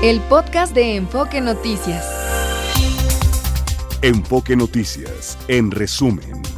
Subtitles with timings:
[0.00, 2.06] El podcast de Enfoque Noticias.
[4.00, 6.57] Enfoque Noticias, en resumen.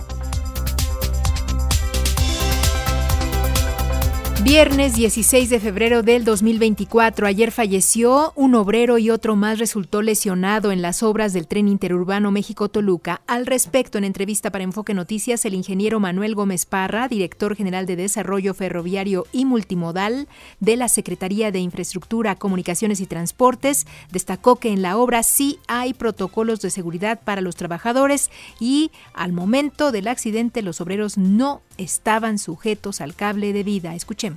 [4.42, 7.26] Viernes 16 de febrero del 2024.
[7.26, 12.30] Ayer falleció un obrero y otro más resultó lesionado en las obras del tren interurbano
[12.30, 13.20] México-Toluca.
[13.26, 17.96] Al respecto, en entrevista para Enfoque Noticias, el ingeniero Manuel Gómez Parra, director general de
[17.96, 20.26] Desarrollo Ferroviario y Multimodal
[20.58, 25.92] de la Secretaría de Infraestructura, Comunicaciones y Transportes, destacó que en la obra sí hay
[25.92, 32.38] protocolos de seguridad para los trabajadores y al momento del accidente los obreros no estaban
[32.38, 33.94] sujetos al cable de vida.
[33.94, 34.29] Escuchemos.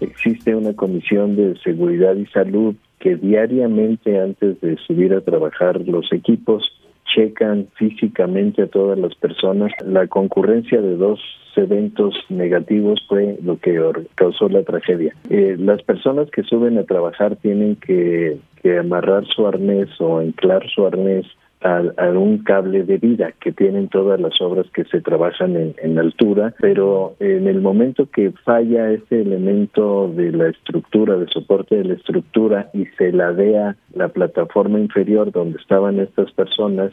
[0.00, 6.12] Existe una comisión de seguridad y salud que diariamente antes de subir a trabajar los
[6.12, 6.72] equipos
[7.14, 9.72] checan físicamente a todas las personas.
[9.84, 11.20] La concurrencia de dos
[11.56, 13.80] eventos negativos fue lo que
[14.14, 15.14] causó la tragedia.
[15.30, 20.68] Eh, las personas que suben a trabajar tienen que, que amarrar su arnés o anclar
[20.68, 21.26] su arnés
[21.64, 25.98] a, un cable de vida que tienen todas las obras que se trabajan en, en,
[25.98, 31.84] altura, pero en el momento que falla ese elemento de la estructura, de soporte de
[31.84, 36.92] la estructura y se ladea la plataforma inferior donde estaban estas personas,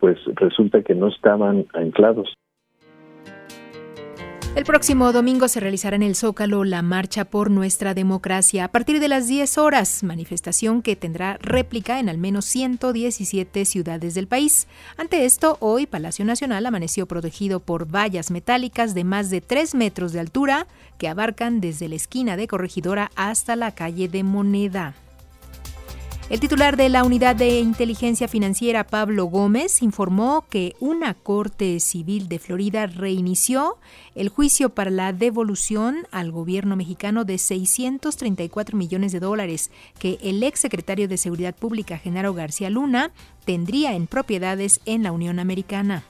[0.00, 2.34] pues resulta que no estaban anclados.
[4.54, 9.00] El próximo domingo se realizará en el Zócalo la Marcha por Nuestra Democracia a partir
[9.00, 14.66] de las 10 horas, manifestación que tendrá réplica en al menos 117 ciudades del país.
[14.98, 20.12] Ante esto, hoy Palacio Nacional amaneció protegido por vallas metálicas de más de 3 metros
[20.12, 20.66] de altura
[20.98, 24.94] que abarcan desde la esquina de Corregidora hasta la calle de Moneda.
[26.30, 32.28] El titular de la Unidad de Inteligencia Financiera, Pablo Gómez, informó que una Corte Civil
[32.28, 33.76] de Florida reinició
[34.14, 40.42] el juicio para la devolución al gobierno mexicano de 634 millones de dólares que el
[40.42, 43.10] ex secretario de Seguridad Pública, Genaro García Luna,
[43.44, 46.04] tendría en propiedades en la Unión Americana.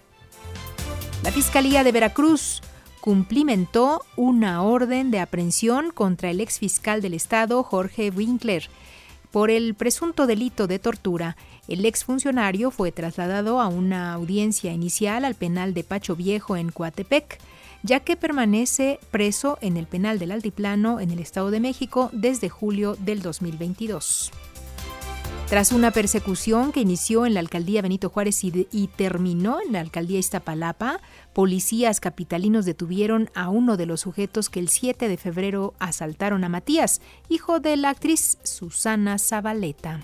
[1.25, 2.63] La Fiscalía de Veracruz
[3.01, 8.69] cumplimentó una orden de aprehensión contra el ex fiscal del Estado, Jorge Winkler,
[9.33, 15.35] por el presunto delito de tortura, el exfuncionario fue trasladado a una audiencia inicial al
[15.35, 17.39] penal de Pacho Viejo en Coatepec,
[17.83, 22.51] ya que permanece preso en el penal del Altiplano en el Estado de México desde
[22.51, 24.31] julio del 2022.
[25.53, 30.19] Tras una persecución que inició en la alcaldía Benito Juárez y, terminó en la alcaldía
[30.19, 30.99] Iztapalapa,
[31.35, 36.49] policías capitalinos detuvieron a uno de los sujetos que el 7 de febrero asaltaron a
[36.49, 40.01] Matías, hijo de la actriz Susana Zabaleta.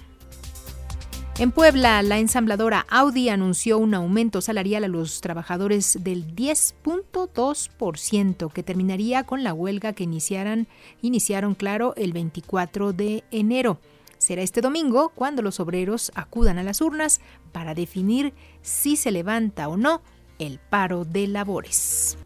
[1.39, 8.63] En Puebla, la ensambladora Audi anunció un aumento salarial a los trabajadores del 10.2% que
[8.63, 10.67] terminaría con la huelga que iniciaron,
[11.55, 13.81] claro, el 24 de enero.
[14.29, 19.69] Será este domingo cuando los obreros acudan a las urnas para definir si se levanta
[19.69, 20.03] o no
[20.39, 22.19] el paro de labores.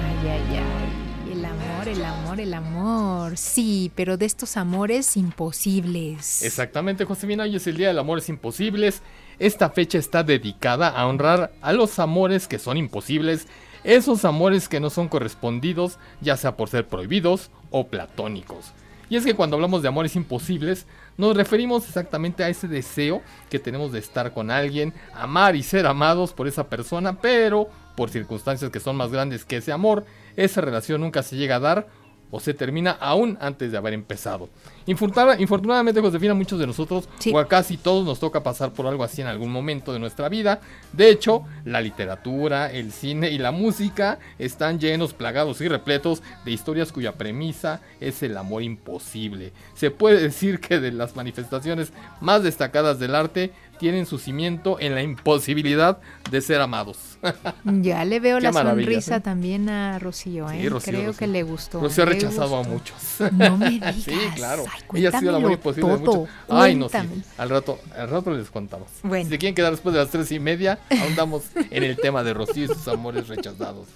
[0.00, 1.32] Ay, ay, ay.
[1.32, 3.36] El amor, el amor, el amor.
[3.36, 6.44] Sí, pero de estos amores imposibles.
[6.44, 7.42] Exactamente, Josefina.
[7.42, 9.02] Hoy es el Día del Amores Imposibles.
[9.40, 13.48] Esta fecha está dedicada a honrar a los amores que son imposibles
[13.84, 18.72] esos amores que no son correspondidos, ya sea por ser prohibidos o platónicos.
[19.10, 23.58] Y es que cuando hablamos de amores imposibles, nos referimos exactamente a ese deseo que
[23.58, 28.70] tenemos de estar con alguien, amar y ser amados por esa persona, pero por circunstancias
[28.70, 30.04] que son más grandes que ese amor,
[30.36, 31.88] esa relación nunca se llega a dar
[32.30, 34.48] o se termina aún antes de haber empezado.
[34.86, 39.20] infortunadamente, Josefina, muchos de nosotros, o a casi todos, nos toca pasar por algo así
[39.20, 40.60] en algún momento de nuestra vida.
[40.92, 46.52] De hecho, la literatura, el cine y la música están llenos, plagados y repletos de
[46.52, 49.52] historias cuya premisa es el amor imposible.
[49.74, 54.94] Se puede decir que de las manifestaciones más destacadas del arte tienen su cimiento en
[54.94, 55.98] la imposibilidad
[56.30, 57.07] de ser amados.
[57.64, 59.20] ya le veo la sonrisa ¿eh?
[59.20, 60.68] también a Rocío, ¿eh?
[60.84, 61.80] Creo que le gustó.
[61.80, 62.96] Rocío ha rechazado a muchos.
[63.32, 63.96] No me digas.
[63.96, 64.64] sí, claro.
[64.94, 66.28] Ella ha sido la muy imposible de muchos.
[66.48, 66.96] Ay, no, sí.
[67.36, 68.88] Al rato, al rato les contamos.
[69.02, 69.24] Bueno.
[69.24, 72.34] Si se quieren quedar después de las tres y media, ahondamos en el tema de
[72.34, 73.86] Rocío y sus amores rechazados.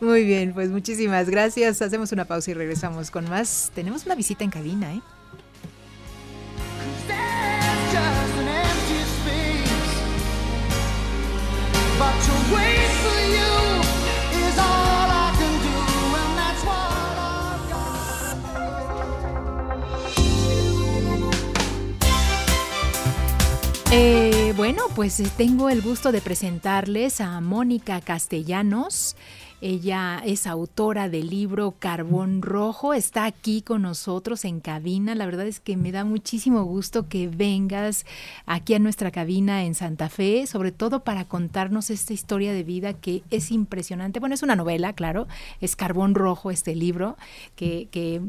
[0.00, 1.80] Muy bien, pues muchísimas gracias.
[1.80, 3.70] Hacemos una pausa y regresamos con más.
[3.74, 5.00] Tenemos una visita en cabina, ¿eh?
[23.92, 29.14] Eh, bueno, pues eh, tengo el gusto de presentarles a Mónica Castellanos.
[29.62, 35.14] Ella es autora del libro Carbón Rojo, está aquí con nosotros en cabina.
[35.14, 38.04] La verdad es que me da muchísimo gusto que vengas
[38.44, 42.92] aquí a nuestra cabina en Santa Fe, sobre todo para contarnos esta historia de vida
[42.92, 44.20] que es impresionante.
[44.20, 45.26] Bueno, es una novela, claro,
[45.62, 47.16] es Carbón Rojo este libro
[47.54, 47.86] que,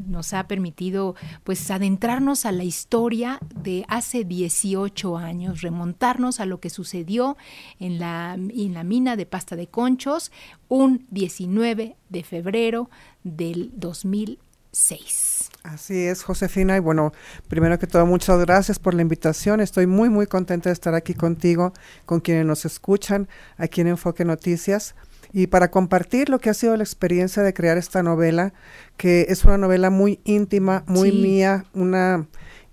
[0.07, 6.61] nos ha permitido pues adentrarnos a la historia de hace 18 años, remontarnos a lo
[6.61, 7.35] que sucedió
[7.79, 10.31] en la, en la mina de pasta de conchos,
[10.69, 12.89] un 19 de febrero
[13.23, 15.49] del 2006.
[15.63, 16.77] Así es, Josefina.
[16.77, 17.11] Y bueno,
[17.49, 19.59] primero que todo, muchas gracias por la invitación.
[19.59, 21.73] Estoy muy, muy contenta de estar aquí contigo,
[22.05, 23.27] con quienes nos escuchan
[23.57, 24.95] aquí en Enfoque Noticias.
[25.33, 28.53] Y para compartir lo que ha sido la experiencia de crear esta novela,
[28.95, 32.27] que es una novela muy íntima, muy mía, una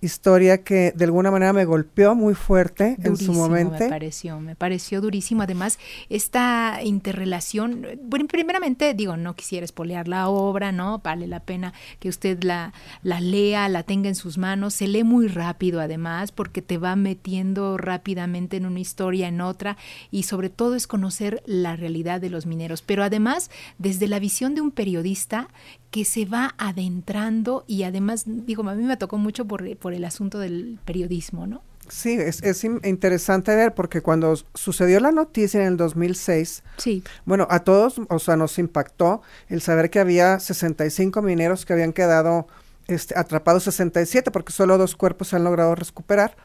[0.07, 3.79] historia que de alguna manera me golpeó muy fuerte en su momento.
[3.79, 5.43] Me pareció, me pareció durísimo.
[5.43, 5.79] Además,
[6.09, 10.99] esta interrelación, bueno, primeramente digo, no quisiera espolear la obra, ¿no?
[10.99, 12.73] Vale la pena que usted la,
[13.03, 14.75] la lea, la tenga en sus manos.
[14.75, 19.77] Se lee muy rápido además, porque te va metiendo rápidamente en una historia, en otra,
[20.11, 22.83] y sobre todo es conocer la realidad de los mineros.
[22.83, 25.49] Pero además, desde la visión de un periodista
[25.95, 30.05] que se va adentrando y además, digo, a mí me tocó mucho por, por el
[30.05, 31.63] asunto del periodismo, ¿no?
[31.89, 37.05] Sí, es, es, interesante ver porque cuando sucedió la noticia en el 2006, sí.
[37.25, 41.93] bueno, a todos, o sea, nos impactó el saber que había 65 mineros que habían
[41.93, 42.49] quedado
[42.87, 46.37] este, atrapados 67 porque solo dos cuerpos se han logrado recuperar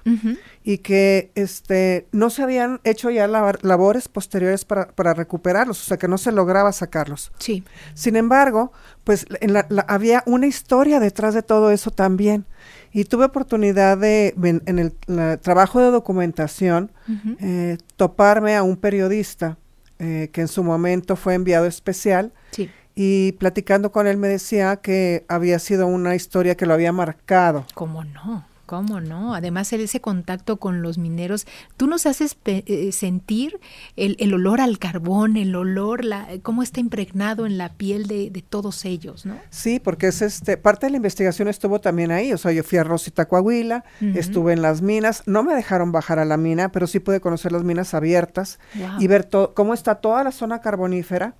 [0.63, 5.97] y que este, no se habían hecho ya labores posteriores para, para, recuperarlos, o sea
[5.97, 7.31] que no se lograba sacarlos.
[7.39, 7.63] Sí.
[7.93, 8.71] Sin embargo,
[9.03, 12.45] pues en la, había una historia detrás de todo eso también.
[12.91, 16.91] Y tuve oportunidad de, en, el trabajo de documentación,
[17.39, 19.57] eh, toparme a un periodista
[19.99, 22.33] eh, que en su momento fue enviado especial.
[22.51, 22.69] Sí
[23.01, 27.65] y platicando con él me decía que había sido una historia que lo había marcado.
[27.73, 28.43] ¿Cómo no?
[28.69, 29.33] ¿Cómo no?
[29.33, 33.59] Además, ese contacto con los mineros, tú nos haces eh, sentir
[33.95, 38.85] el, olor al carbón, el olor, la, cómo está impregnado en la piel de, todos
[38.85, 39.39] ellos, ¿no?
[39.49, 42.31] Sí, porque es este, parte de la investigación estuvo también ahí.
[42.31, 46.19] O sea, yo fui a Rosita Coahuila, estuve en las minas, no me dejaron bajar
[46.19, 48.59] a la mina, pero sí pude conocer las minas abiertas
[48.99, 51.33] y ver cómo está toda la zona carbonífera.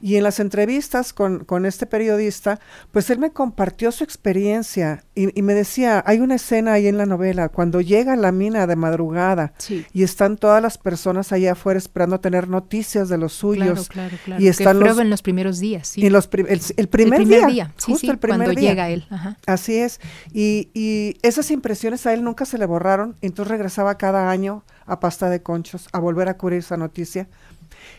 [0.00, 2.58] Y en las entrevistas con, con, este periodista,
[2.90, 6.96] pues él me compartió su experiencia y, y me decía, hay una escena ahí en
[6.96, 9.52] la novela, cuando llega la mina de madrugada
[9.92, 13.88] y están todas las personas allá afuera esperando tener noticias de los suyos.
[13.88, 16.06] Claro, claro, Y están los, en los primeros días, sí.
[16.06, 16.30] En los
[16.76, 19.06] el, primer día, justo el primer cuando llega él.
[19.46, 20.00] Así es.
[20.32, 25.00] Y, y esas impresiones a él nunca se le borraron, entonces regresaba cada año a
[25.00, 27.28] pasta de conchos a volver a cubrir esa noticia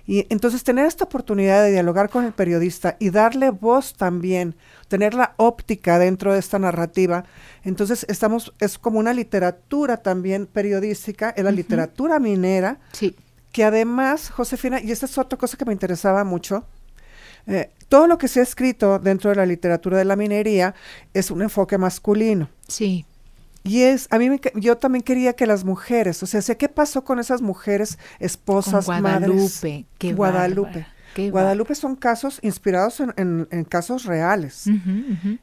[0.05, 4.55] y entonces tener esta oportunidad de dialogar con el periodista y darle voz también,
[4.87, 7.25] tener la óptica dentro de esta narrativa,
[7.63, 13.15] entonces estamos, es como una literatura también periodística, es la literatura minera, sí.
[13.51, 16.65] que además, Josefina, y esta es otra cosa que me interesaba mucho,
[17.47, 20.75] eh, todo lo que se ha escrito dentro de la literatura de la minería
[21.13, 22.49] es un enfoque masculino.
[22.67, 23.05] Sí.
[23.63, 27.03] Y es, a mí me, yo también quería que las mujeres, o sea, ¿qué pasó
[27.03, 30.15] con esas mujeres esposas, Guadalupe, madres?
[30.15, 30.87] Guadalupe.
[31.29, 34.67] Guadalupe son casos inspirados en, en, casos reales.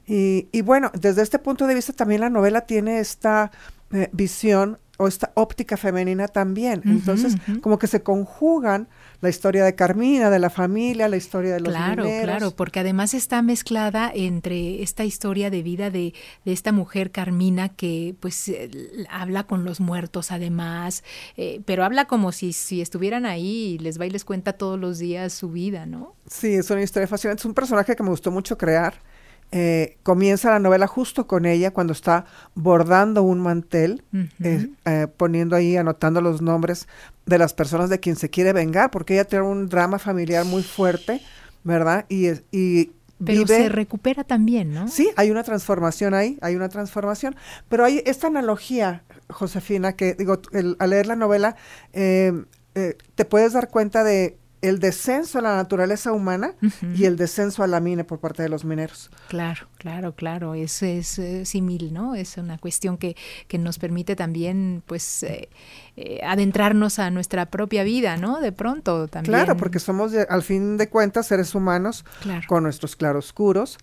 [0.07, 3.51] Y, y, bueno, desde este punto de vista también la novela tiene esta
[3.91, 6.81] eh, visión o esta óptica femenina también.
[6.85, 8.89] Entonces, como que se conjugan
[9.21, 13.13] la historia de Carmina, de la familia, la historia de los Claro, claro, porque además
[13.13, 16.13] está mezclada entre esta historia de vida de,
[16.45, 18.69] de esta mujer Carmina que pues eh,
[19.09, 21.03] habla con los muertos además,
[21.35, 24.79] eh, pero habla como si, si estuvieran ahí y les va y les cuenta todos
[24.79, 26.15] los días su vida, ¿no?
[26.27, 27.41] Sí, es una historia fascinante.
[27.41, 29.01] Es un personaje que me gustó mucho crear
[29.51, 34.03] eh, comienza la novela justo con ella cuando está bordando un mantel,
[34.43, 36.87] eh, eh, poniendo ahí, anotando los nombres
[37.25, 40.61] de las personas de quien se quiere vengar, porque ella tiene un drama familiar muy
[40.61, 41.21] fuerte,
[41.63, 42.05] ¿verdad?
[42.09, 42.91] Y, y
[43.25, 44.87] pero se recupera también, ¿no?
[44.87, 47.35] Sí, hay una transformación ahí, hay una transformación.
[47.67, 50.39] Pero hay esta analogía, Josefina, que digo,
[50.77, 51.55] al leer la novela,
[51.91, 56.53] te puedes dar cuenta de el descenso a la naturaleza humana
[56.95, 59.09] y el descenso a la mina por parte de los mineros.
[59.29, 61.43] Claro, claro, claro, es, es eh,
[61.91, 62.15] ¿no?
[62.15, 63.15] Es una cuestión que,
[63.47, 65.49] que nos permite también, pues, eh,
[65.95, 68.41] eh, adentrarnos a nuestra propia vida, ¿no?
[68.41, 69.33] De pronto también.
[69.33, 72.03] Claro, porque somos, al fin de cuentas, seres humanos
[72.47, 73.77] con nuestros claroscuros,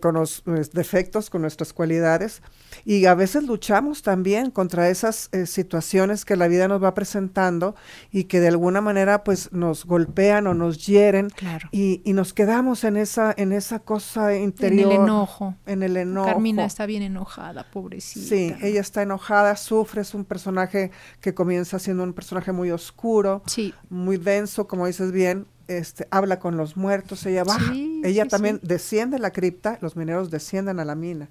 [0.00, 2.42] con los, defectos, con nuestras cualidades,
[2.84, 7.74] y a veces luchamos también contra esas situaciones que la vida nos va presentando
[8.10, 11.28] y que de alguna manera, pues, nos golpean o nos hieren
[11.70, 14.92] y, y, nos quedamos en esa, en esa cosa interior.
[14.92, 15.54] En el enojo.
[15.64, 16.26] En el enojo.
[16.26, 18.26] Carmina está bien enojada, pobrecita.
[18.26, 20.90] Sí, ella está enojada, sufre, es un personaje
[21.20, 23.42] que comienza siendo un personaje muy oscuro,
[23.88, 27.72] muy denso, como dices bien, este, habla con los muertos, ella baja,
[28.04, 31.28] ella también desciende la cripta, los mineros descienden a la mina.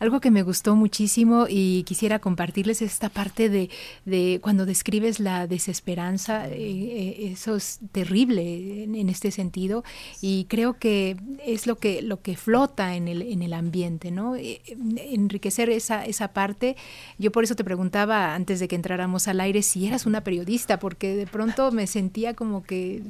[0.00, 3.70] Algo que me gustó muchísimo y quisiera compartirles esta parte de,
[4.04, 9.82] de cuando describes la desesperanza, eh, eh, eso es terrible en, este sentido
[10.20, 14.36] y creo que es lo que, lo que flota en el, en el ambiente, ¿no?
[14.36, 14.60] Eh,
[14.96, 16.76] enriquecer esa, esa parte.
[17.18, 20.78] Yo por eso te preguntaba antes de que entráramos al aire si eras una periodista,
[20.78, 23.02] porque de pronto me sentía como que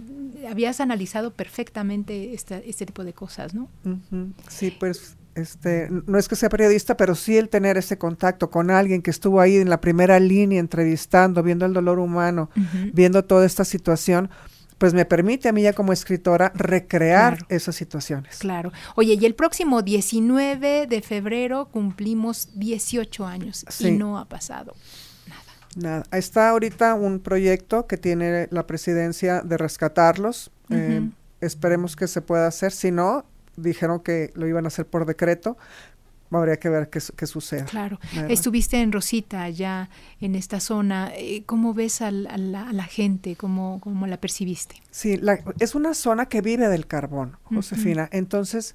[0.49, 3.68] habías analizado perfectamente este tipo de cosas, ¿no?
[4.49, 8.71] Sí, pues este, no es que sea periodista, pero sí el tener ese contacto con
[8.71, 12.50] alguien que estuvo ahí en la primera línea entrevistando, viendo el dolor humano,
[12.92, 14.30] viendo toda esta situación,
[14.78, 18.37] pues me permite a mí ya como escritora recrear esas situaciones.
[18.38, 18.73] Claro.
[18.97, 24.75] Oye, y el próximo 19 de febrero cumplimos 18 años y no ha pasado
[25.26, 25.42] nada.
[25.76, 26.04] Nada.
[26.12, 30.50] Está ahorita un proyecto que tiene la presidencia de rescatarlos.
[30.70, 31.08] Eh,
[31.40, 32.72] esperemos que se pueda hacer.
[32.72, 33.24] Si no,
[33.56, 35.56] dijeron que lo iban a hacer por decreto.
[36.30, 37.64] Habría que ver qué, qué sucede.
[37.64, 38.00] Claro.
[38.28, 39.88] Estuviste en Rosita, allá
[40.20, 41.12] en esta zona.
[41.14, 43.36] Eh, ¿Cómo ves a la, gente?
[43.36, 44.76] ¿Cómo, ¿Cómo, la percibiste?
[44.90, 45.20] Sí,
[45.60, 48.08] es una zona que vive del carbón, Josefina.
[48.10, 48.74] Entonces,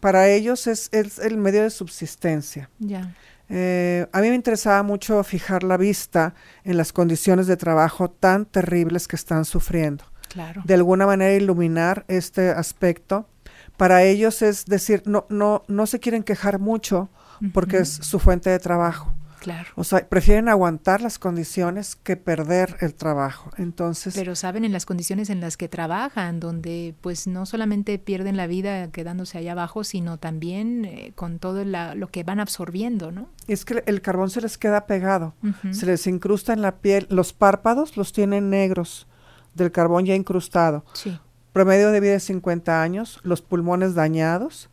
[0.00, 2.68] para ellos es, el medio de subsistencia.
[2.80, 3.14] Ya.
[3.48, 6.34] Eh, a mí me interesaba mucho fijar la vista
[6.64, 10.04] en las condiciones de trabajo tan terribles que están sufriendo.
[10.28, 10.62] Claro.
[10.64, 13.28] De alguna manera iluminar este aspecto
[13.76, 17.10] para ellos es decir, no, no, no se quieren quejar mucho
[17.52, 19.12] porque es su fuente de trabajo.
[19.46, 19.68] Claro.
[19.76, 23.52] O sea, prefieren aguantar las condiciones que perder el trabajo.
[23.58, 24.12] Entonces.
[24.16, 28.48] Pero saben en las condiciones en las que trabajan, donde pues no solamente pierden la
[28.48, 33.28] vida quedándose allá abajo, sino también eh, con todo lo que van absorbiendo, ¿no?
[33.46, 35.34] Es que el carbón se les queda pegado,
[35.70, 39.06] se les incrusta en la piel, los párpados los tienen negros
[39.54, 40.84] del carbón ya incrustado.
[40.92, 41.16] Sí
[41.56, 44.68] promedio de vida de 50 años, los pulmones dañados.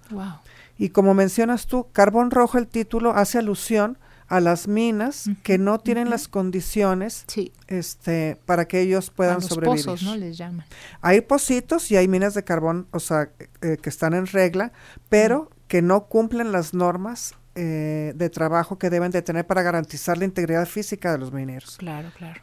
[0.77, 3.97] Y como mencionas tú, carbón rojo, el título hace alusión
[4.33, 7.23] a las minas que no tienen las condiciones
[7.67, 9.85] este, para que ellos puedan a los sobrevivir.
[9.85, 10.15] Pozos, ¿no?
[10.15, 10.65] Les llaman.
[11.01, 13.29] Hay pocitos y hay minas de carbón, o sea,
[13.61, 14.71] eh, que están en regla,
[15.07, 20.17] pero que no cumplen las normas eh, de trabajo que deben de tener para garantizar
[20.17, 21.77] la integridad física de los mineros.
[21.77, 22.41] Claro, claro.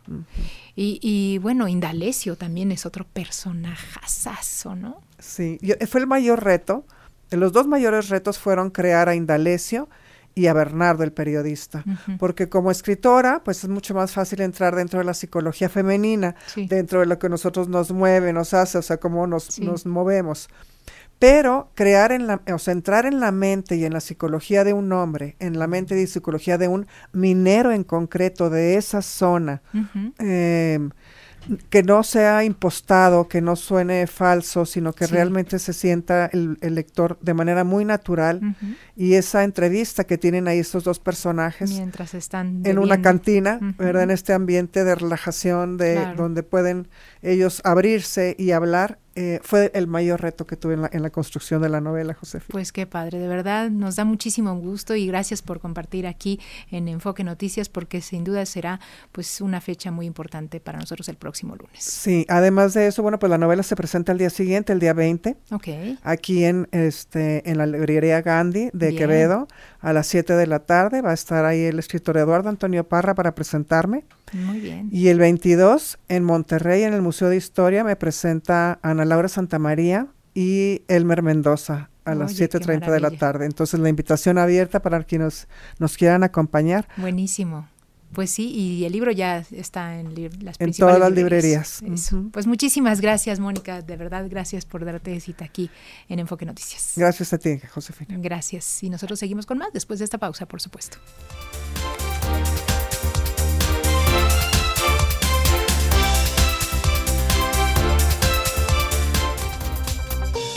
[0.77, 5.01] y, y, bueno, Indalecio también es otro personajazazo, ¿no?
[5.19, 6.85] Sí, fue el mayor reto.
[7.31, 9.89] Los dos mayores retos fueron crear a Indalecio
[10.35, 11.85] y a Bernardo, el periodista.
[12.19, 17.01] Porque como escritora, pues es mucho más fácil entrar dentro de la psicología femenina, dentro
[17.01, 20.49] de lo que nosotros nos mueve, nos hace, o sea, cómo nos, nos movemos.
[21.19, 24.73] Pero crear en la, o sea, entrar en la mente y en la psicología de
[24.73, 29.61] un hombre, en la mente y psicología de un minero en concreto de esa zona,
[31.69, 37.19] que no sea impostado, que no suene falso, sino que realmente se sienta el, lector
[37.21, 38.57] de manera muy natural.
[38.97, 41.71] Y esa entrevista que tienen ahí estos dos personajes.
[41.71, 42.63] Mientras están.
[42.65, 44.05] En una cantina, ¿verdad?
[44.05, 46.89] En este ambiente de relajación, de donde pueden
[47.23, 51.11] ellos abrirse y hablar eh, fue el mayor reto que tuve en la, en la
[51.11, 52.41] construcción de la novela, José.
[52.49, 56.41] Pues qué padre, de verdad nos da muchísimo gusto y gracias por compartir aquí
[56.71, 58.81] en Enfoque Noticias porque sin duda será
[59.13, 61.83] pues una fecha muy importante para nosotros el próximo lunes.
[61.83, 64.93] Sí, además de eso, bueno, pues la novela se presenta el día siguiente, el día
[64.93, 65.37] 20.
[65.51, 65.69] Ok.
[66.03, 69.49] Aquí en este en la librería Gandhi de Quevedo
[69.81, 73.15] a las 7 de la tarde va a estar ahí el escritor Eduardo Antonio Parra
[73.15, 74.05] para presentarme.
[74.33, 74.89] Muy bien.
[74.93, 80.09] Y el 22 en Monterrey, en el Museo de Historia, me presenta Ana Laura Santamaría
[80.35, 83.47] y Elmer Mendoza a las 7.30 de la tarde.
[83.47, 86.89] Entonces la invitación abierta para quienes nos quieran acompañar.
[86.97, 87.69] Buenísimo.
[88.13, 91.81] Pues sí, y el libro ya está en las En todas las librerías.
[92.33, 93.83] Pues muchísimas gracias, Mónica.
[93.83, 95.71] De verdad, gracias por darte cita aquí
[96.09, 96.95] en Enfoque Noticias.
[96.97, 98.17] Gracias a ti, Josefina.
[98.19, 98.83] Gracias.
[98.83, 100.99] Y nosotros seguimos con más después de esta pausa, por supuesto.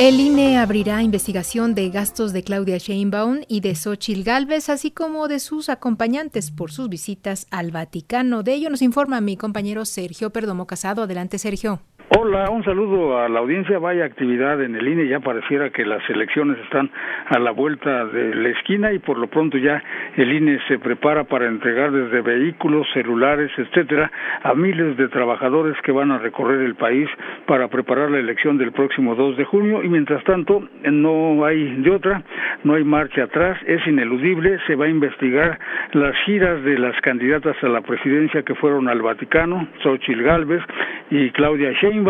[0.03, 5.29] El INE abrirá investigación de gastos de Claudia Sheinbaum y de Xochil Gálvez, así como
[5.29, 8.43] de sus acompañantes por sus visitas al Vaticano.
[8.43, 11.03] De ello nos informa mi compañero Sergio Perdomo Casado.
[11.03, 11.79] Adelante, Sergio.
[12.15, 13.79] Hola, un saludo a la audiencia.
[13.79, 15.07] Vaya actividad en el INE.
[15.07, 16.91] Ya pareciera que las elecciones están
[17.25, 19.81] a la vuelta de la esquina y por lo pronto ya
[20.15, 24.11] el INE se prepara para entregar desde vehículos, celulares, etcétera,
[24.43, 27.09] a miles de trabajadores que van a recorrer el país
[27.47, 29.81] para preparar la elección del próximo 2 de junio.
[29.81, 32.21] Y mientras tanto, no hay de otra,
[32.63, 34.59] no hay marcha atrás, es ineludible.
[34.67, 35.57] Se va a investigar
[35.93, 40.61] las giras de las candidatas a la presidencia que fueron al Vaticano, Xochitl Galvez
[41.09, 42.02] y Claudia Sheinbaum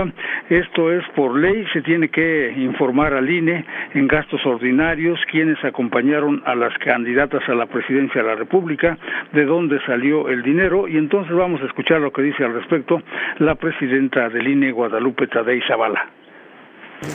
[0.50, 6.42] esto es por ley, se tiene que informar al INE en gastos ordinarios quienes acompañaron
[6.46, 8.98] a las candidatas a la presidencia de la República,
[9.32, 13.02] de dónde salió el dinero y entonces vamos a escuchar lo que dice al respecto
[13.40, 16.23] la presidenta del INE, Guadalupe Tadei Zavala.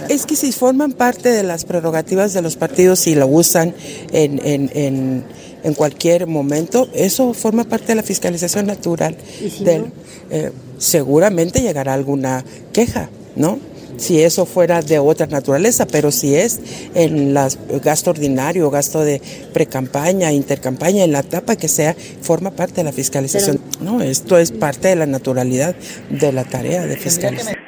[0.08, 3.74] Es que si forman parte de las prerrogativas de los partidos y lo usan
[4.12, 5.24] en, en,
[5.62, 9.16] en, cualquier momento, eso forma parte de la fiscalización natural.
[9.60, 9.86] del,
[10.30, 13.58] eh, seguramente llegará alguna queja, ¿no?
[13.98, 16.60] si eso fuera de otra naturaleza, pero si es
[16.94, 19.20] en las gasto ordinario, gasto de
[19.52, 23.60] precampaña, intercampaña, en la etapa que sea, forma parte de la fiscalización.
[23.80, 25.74] no, esto es parte de la naturalidad
[26.10, 27.67] de la tarea de fiscalización.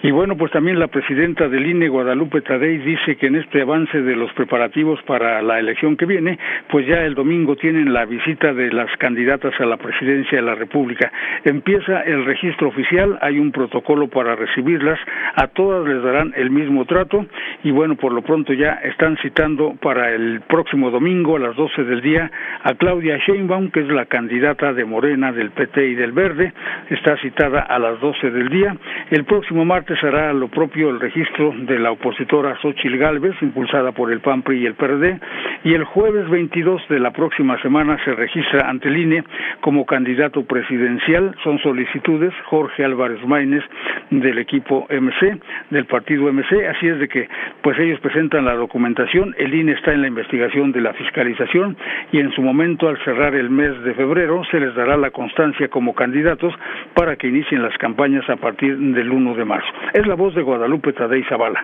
[0.00, 4.00] Y bueno, pues también la presidenta del INE, Guadalupe Tadei, dice que en este avance
[4.00, 6.38] de los preparativos para la elección que viene,
[6.70, 10.54] pues ya el domingo tienen la visita de las candidatas a la presidencia de la
[10.54, 11.10] República.
[11.44, 15.00] Empieza el registro oficial, hay un protocolo para recibirlas,
[15.34, 17.26] a todas les darán el mismo trato
[17.64, 21.82] y bueno, por lo pronto ya están citando para el próximo domingo a las 12
[21.82, 22.30] del día
[22.62, 26.52] a Claudia Sheinbaum, que es la candidata de Morena, del PT y del Verde,
[26.90, 28.76] está citada a las 12 del día.
[29.10, 34.12] El próximo martes será lo propio el registro de la opositora Xochil Gálvez, impulsada por
[34.12, 35.18] el PAN, y el PRD,
[35.64, 39.24] y el jueves 22 de la próxima semana se registra ante el INE
[39.60, 41.34] como candidato presidencial.
[41.42, 43.64] Son solicitudes Jorge Álvarez Maínez
[44.10, 45.38] del equipo MC,
[45.70, 47.28] del partido MC, así es de que
[47.62, 51.76] pues ellos presentan la documentación, el INE está en la investigación de la fiscalización
[52.12, 55.68] y en su momento al cerrar el mes de febrero se les dará la constancia
[55.68, 56.54] como candidatos
[56.94, 59.72] para que inicien las campañas a partir del 1 de marzo.
[59.92, 61.62] Es la voz de Guadalupe Tadei Zavala.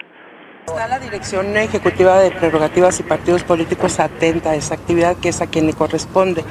[0.67, 5.43] Está la Dirección Ejecutiva de Prerrogativas y Partidos Políticos atenta a esa actividad que es
[5.43, 6.43] a quien le corresponde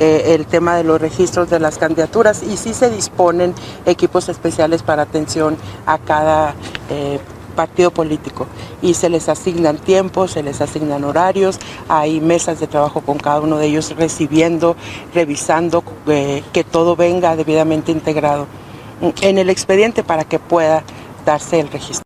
[0.00, 3.52] eh, el tema de los registros de las candidaturas y sí se disponen
[3.84, 6.54] equipos especiales para atención a cada
[6.90, 7.18] eh,
[7.54, 8.46] partido político
[8.80, 13.40] y se les asignan tiempos, se les asignan horarios, hay mesas de trabajo con cada
[13.40, 14.76] uno de ellos recibiendo,
[15.14, 18.46] revisando eh, que todo venga debidamente integrado
[19.20, 20.82] en el expediente para que pueda
[21.34, 22.02] el registro.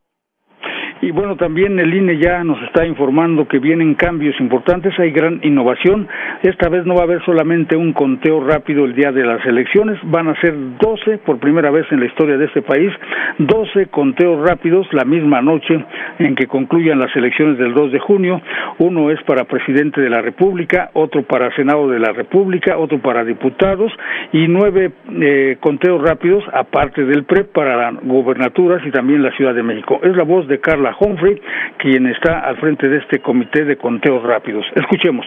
[1.01, 5.41] Y bueno, también el INE ya nos está informando que vienen cambios importantes, hay gran
[5.43, 6.09] innovación.
[6.43, 9.97] Esta vez no va a haber solamente un conteo rápido el día de las elecciones,
[10.03, 12.91] van a ser 12 por primera vez en la historia de este país,
[13.39, 15.85] 12 conteos rápidos la misma noche
[16.19, 18.43] en que concluyan las elecciones del 2 de junio.
[18.79, 23.25] Uno es para presidente de la República, otro para Senado de la República, otro para
[23.25, 23.93] diputados
[24.33, 29.55] y nueve eh, conteos rápidos aparte del PREP para las gobernaturas y también la Ciudad
[29.55, 30.01] de México.
[30.03, 31.41] Es la voz de Carla Humphrey,
[31.77, 34.67] quien está al frente de este comité de conteos rápidos.
[34.75, 35.25] Escuchemos.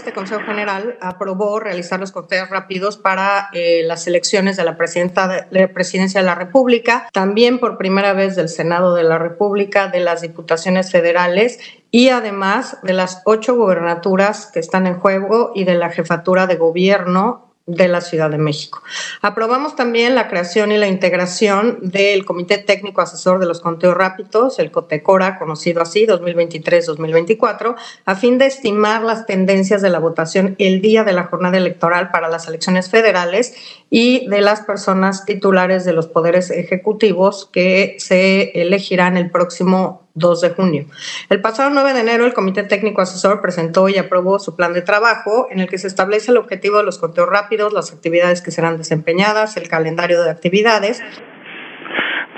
[0.00, 5.28] Este Consejo General aprobó realizar los conteos rápidos para eh, las elecciones de la, presidenta
[5.28, 9.88] de la presidencia de la República, también por primera vez del Senado de la República,
[9.88, 11.60] de las diputaciones federales
[11.90, 16.56] y además de las ocho gobernaturas que están en juego y de la jefatura de
[16.56, 18.82] gobierno de la Ciudad de México.
[19.22, 24.58] Aprobamos también la creación y la integración del Comité Técnico Asesor de los Conteos Rápidos,
[24.58, 30.80] el COTECORA, conocido así, 2023-2024, a fin de estimar las tendencias de la votación el
[30.80, 33.54] día de la jornada electoral para las elecciones federales
[33.90, 40.40] y de las personas titulares de los poderes ejecutivos que se elegirán el próximo 2
[40.40, 40.86] de junio.
[41.28, 44.82] El pasado 9 de enero, el Comité Técnico Asesor presentó y aprobó su plan de
[44.82, 48.52] trabajo en el que se establece el objetivo de los conteos rápidos, las actividades que
[48.52, 51.02] serán desempeñadas, el calendario de actividades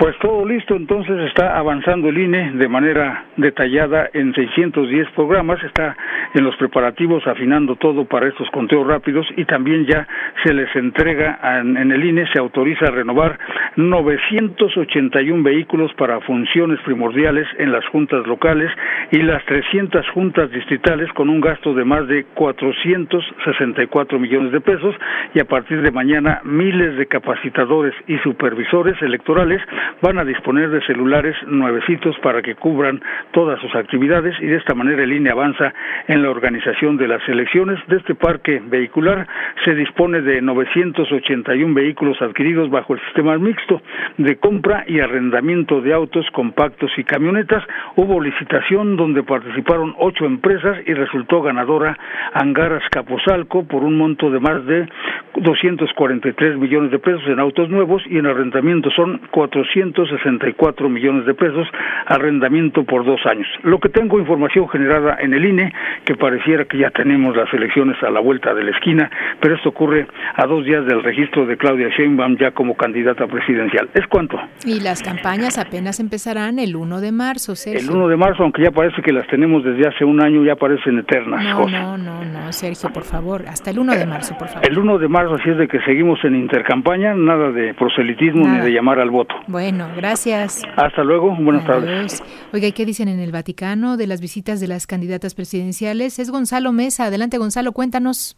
[0.03, 5.95] pues todo listo, entonces está avanzando el INE de manera detallada en 610 programas, está
[6.33, 10.07] en los preparativos afinando todo para estos conteos rápidos y también ya
[10.43, 13.37] se les entrega en, el INE, se autoriza a renovar
[13.75, 18.71] 981 vehículos para funciones primordiales en las juntas locales
[19.11, 24.95] y las 300 juntas distritales con un gasto de más de 464 millones de pesos
[25.33, 29.61] y a partir de mañana miles de capacitadores y supervisores electorales
[30.01, 34.73] van a disponer de celulares nuevecitos para que cubran todas sus actividades y de esta
[34.73, 35.73] manera el INE avanza
[36.07, 37.79] en la organización de las elecciones.
[37.87, 39.27] De este parque vehicular
[39.63, 43.81] se dispone de 981 vehículos adquiridos bajo el sistema mixto
[44.17, 47.63] de compra y arrendamiento de autos compactos y camionetas.
[47.95, 51.97] Hubo licitación donde participaron ocho empresas y resultó ganadora
[52.33, 54.87] Angaras Capozalco por un monto de más de
[55.35, 61.67] 243 millones de pesos en autos nuevos y en arrendamiento son 464 millones de pesos,
[62.05, 63.47] arrendamiento por dos años.
[63.63, 65.73] Lo que tengo información generada en el INE,
[66.05, 69.69] que pareciera que ya tenemos las elecciones a la vuelta de la esquina, pero esto
[69.69, 73.89] ocurre a dos días del registro de Claudia Sheinbaum ya como candidata presidencial.
[73.93, 74.39] ¿Es cuánto?
[74.65, 77.89] Y las campañas apenas empezarán el 1 de marzo, Sergio.
[77.89, 80.55] El 1 de marzo, aunque ya parece que las tenemos desde hace un año, ya
[80.55, 81.43] parecen eternas.
[81.43, 84.67] No, no, no, no, Sergio, por favor, hasta el 1 de marzo, por favor.
[84.67, 88.59] El 1 de marzo, así es de que seguimos en intercampaña, nada de proselitismo ni
[88.59, 89.35] de llamar al voto.
[89.47, 90.63] Bueno, gracias.
[90.75, 92.23] Hasta luego, buenas tardes.
[92.53, 96.02] Oiga, ¿y qué dicen en el Vaticano de las visitas de las candidatas presidenciales?
[96.05, 97.05] Es Gonzalo Mesa.
[97.05, 98.35] Adelante, Gonzalo, cuéntanos.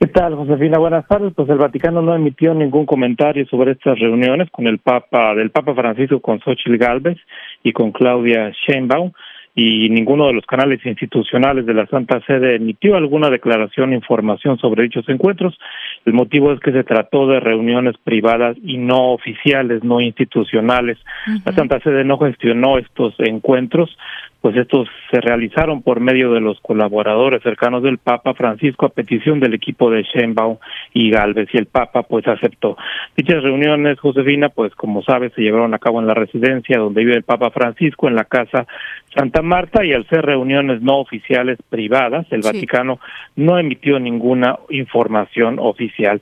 [0.00, 0.78] ¿Qué tal, Josefina?
[0.78, 1.32] Buenas tardes.
[1.34, 5.74] Pues el Vaticano no emitió ningún comentario sobre estas reuniones con el Papa, del Papa
[5.74, 7.18] Francisco con Xochitl Galvez
[7.62, 9.12] y con Claudia Sheinbaum
[9.56, 14.58] y ninguno de los canales institucionales de la Santa Sede emitió alguna declaración o información
[14.58, 15.56] sobre dichos encuentros.
[16.04, 20.98] El motivo es que se trató de reuniones privadas y no oficiales, no institucionales.
[21.44, 23.96] La Santa Sede no gestionó estos encuentros,
[24.44, 29.40] pues estos se realizaron por medio de los colaboradores cercanos del Papa Francisco a petición
[29.40, 30.58] del equipo de Sheinbaum
[30.92, 32.76] y Galvez y el Papa pues aceptó.
[33.16, 37.16] Dichas reuniones, Josefina, pues como sabes, se llevaron a cabo en la residencia donde vive
[37.16, 38.66] el Papa Francisco en la casa
[39.14, 43.00] Santa Marta y al ser reuniones no oficiales privadas, el Vaticano
[43.36, 46.20] no emitió ninguna información oficial.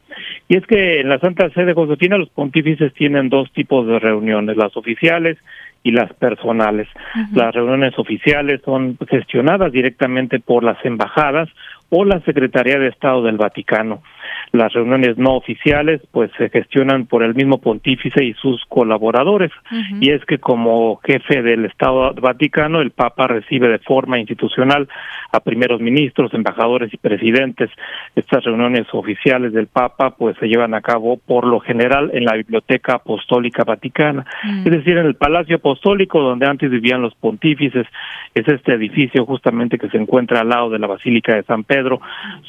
[0.49, 4.57] Y es que en la Santa Sede Josefina los pontífices tienen dos tipos de reuniones,
[4.57, 5.39] las oficiales
[5.83, 6.89] y las personales.
[7.33, 11.49] Las reuniones oficiales son gestionadas directamente por las embajadas
[11.91, 14.03] o la Secretaría de Estado del Vaticano.
[14.53, 19.51] Las reuniones no oficiales pues se gestionan por el mismo pontífice y sus colaboradores
[20.01, 24.89] y es que como jefe del Estado Vaticano el Papa recibe de forma institucional
[25.33, 27.71] a primeros ministros, embajadores y presidentes.
[28.15, 32.35] Estas reuniones oficiales del Papa pues se llevan a cabo por lo general en la
[32.35, 34.27] Biblioteca Apostólica Vaticana,
[34.65, 37.87] es decir, en el Palacio Apostólico donde antes vivían los pontífices.
[38.35, 42.01] Es este edificio justamente que se encuentra al lado de la Basílica de San Pedro.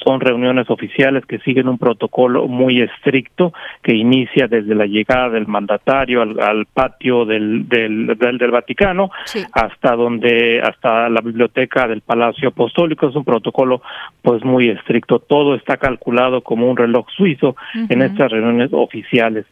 [0.04, 5.48] Son reuniones oficiales que siguen un protocolo muy estricto que inicia desde la llegada del
[5.48, 9.10] mandatario al, patio del, del, del, Vaticano
[9.54, 13.08] hasta donde hasta la biblioteca del Palacio Apostólico.
[13.08, 13.82] Es un protocolo
[14.22, 15.20] pues muy estricto.
[15.20, 17.56] Todo está calculado como un reloj suizo
[17.90, 19.46] en estas reuniones oficiales.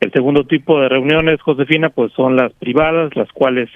[0.00, 3.68] El segundo tipo de reuniones, Josefina, pues son las privadas, las cuales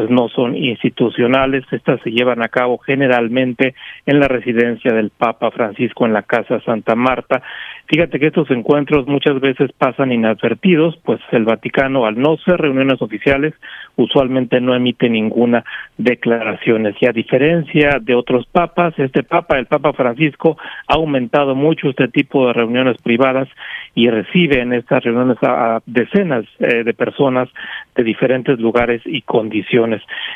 [0.00, 3.74] pues no son institucionales, estas se llevan a cabo generalmente
[4.06, 7.42] en la residencia del Papa Francisco en la Casa Santa Marta.
[7.86, 13.02] Fíjate que estos encuentros muchas veces pasan inadvertidos, pues el Vaticano al no ser reuniones
[13.02, 13.52] oficiales
[13.96, 15.64] usualmente no emite ninguna
[15.98, 16.94] declaración.
[16.98, 22.08] Y a diferencia de otros papas, este papa, el Papa Francisco, ha aumentado mucho este
[22.08, 23.48] tipo de reuniones privadas
[23.94, 27.48] y recibe en estas reuniones a, decenas eh, de personas
[27.94, 29.89] de diferentes lugares y condiciones.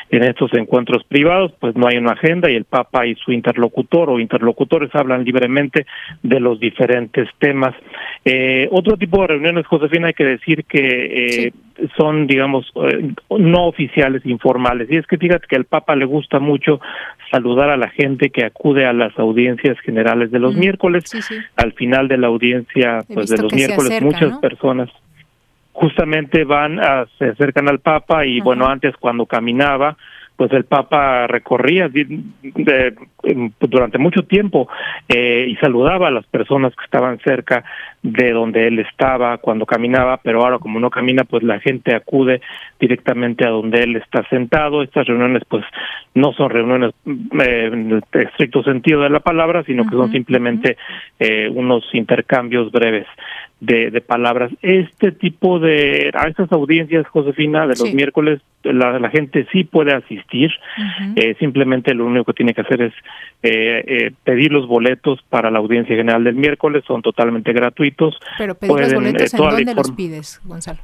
[0.09, 4.09] En estos encuentros privados, pues no hay una agenda y el Papa y su interlocutor
[4.09, 5.85] o interlocutores hablan libremente
[6.23, 7.75] de los diferentes temas.
[8.23, 11.53] Eh, otro tipo de reuniones, Josefina, hay que decir que eh,
[11.97, 14.89] son, digamos, eh, no oficiales, informales.
[14.91, 16.79] Y es que fíjate que al Papa le gusta mucho
[17.31, 21.03] saludar a la gente que acude a las audiencias generales de los miércoles.
[21.55, 24.89] Al final de la audiencia, pues de los miércoles, muchas personas
[25.75, 29.97] justamente van a, se acercan al Papa y bueno, antes cuando caminaba,
[30.35, 31.89] pues el Papa recorría
[33.59, 34.67] durante mucho tiempo
[35.07, 37.63] eh, y saludaba a las personas que estaban cerca
[38.03, 42.41] de donde él estaba cuando caminaba, pero ahora como no camina, pues la gente acude
[42.79, 44.83] directamente a donde él está sentado.
[44.83, 45.63] Estas reuniones pues
[46.13, 50.77] no son reuniones eh, en el estricto sentido de la palabra, sino que son simplemente
[51.19, 53.07] eh, unos intercambios breves
[53.59, 54.51] de, de, palabras.
[54.61, 59.93] Este tipo de, a estas audiencias, Josefina, de los miércoles, la, la, gente sí puede
[59.93, 60.51] asistir,
[61.15, 62.93] eh, simplemente lo único que tiene que hacer es
[63.43, 68.17] eh, eh, pedir los boletos para la audiencia general del miércoles, son totalmente gratuitos.
[68.37, 70.79] Pero pedir los boletos, ¿en dónde los pides, Gonzalo?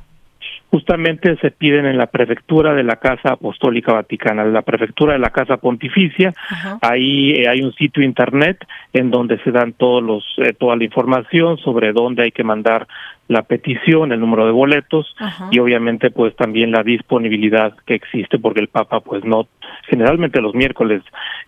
[0.71, 5.29] Justamente se piden en la prefectura de la Casa Apostólica Vaticana, la prefectura de la
[5.29, 6.34] Casa Pontificia.
[6.81, 10.86] Ahí eh, hay un sitio internet en donde se dan todos los eh, toda la
[10.86, 12.88] información sobre dónde hay que mandar
[13.32, 15.15] la petición, el número de boletos
[15.52, 19.48] y obviamente pues también la disponibilidad que existe porque el Papa pues no
[19.88, 21.02] generalmente los miércoles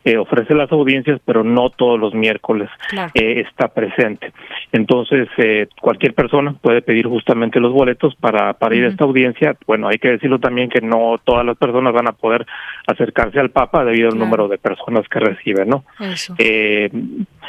[0.06, 2.69] eh, ofrece las audiencias pero no todos los miércoles
[3.13, 4.32] eh, está presente.
[4.72, 9.58] Entonces eh, cualquier persona puede pedir justamente los boletos para, para ir a esta audiencia.
[9.67, 12.46] Bueno, hay que decirlo también que no todas las personas van a poder
[12.88, 15.84] acercarse al Papa debido al número de personas que reciben, ¿no?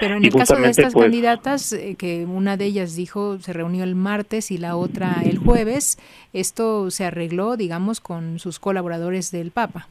[0.01, 3.85] pero en el caso de estas pues, candidatas, que una de ellas dijo se reunió
[3.85, 5.99] el martes y la otra el jueves.
[6.33, 9.87] Esto se arregló, digamos, con sus colaboradores del Papa.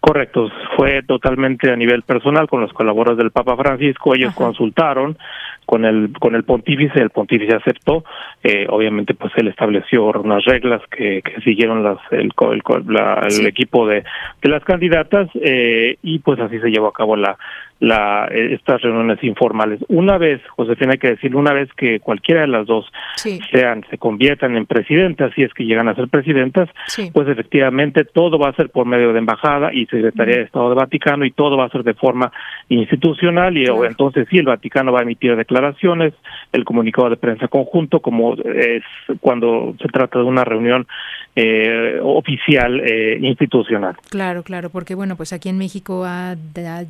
[0.00, 4.14] Correcto, fue totalmente a nivel personal con los colaboradores del Papa Francisco.
[4.14, 5.16] Ellos consultaron
[5.70, 8.02] con el con el pontífice, el pontífice aceptó.
[8.42, 14.02] Eh, obviamente, pues él estableció unas reglas que, que siguieron las el, el, equipo de,
[14.42, 17.38] de las candidatas eh, y pues así se llevó a cabo la
[17.80, 19.80] la, eh, estas reuniones informales.
[19.88, 22.86] Una vez, Josefina, hay que decir, una vez que cualquiera de las dos
[23.50, 26.68] sean, se conviertan en presidentas, si es que llegan a ser presidentas,
[27.12, 30.74] pues efectivamente todo va a ser por medio de embajada y Secretaría de Estado de
[30.74, 32.30] Vaticano y todo va a ser de forma
[32.68, 35.59] institucional y entonces sí, el Vaticano va a emitir declaraciones,
[36.52, 38.82] el comunicado de prensa conjunto, como es
[39.20, 40.86] cuando se trata de una reunión
[41.36, 43.96] eh, oficial eh, institucional.
[44.10, 46.36] Claro, claro, porque bueno, pues aquí en México ha,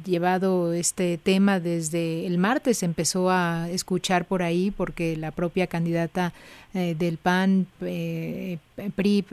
[0.04, 6.32] llevado este tema desde el martes, empezó a escuchar por ahí porque la propia candidata
[6.72, 8.58] eh, del PAN, eh,
[8.94, 9.24] PRI,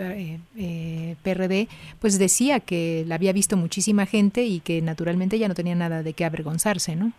[0.57, 1.67] eh, PRD,
[2.01, 6.01] pues decía que la había visto muchísima gente y que naturalmente ya no tenía nada
[6.01, 7.11] de qué avergonzarse, ¿no?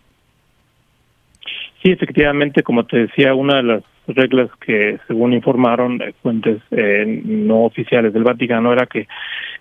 [1.83, 8.13] Sí, efectivamente, como te decía, una de las reglas que, según informaron fuentes no oficiales
[8.13, 9.07] del Vaticano, era que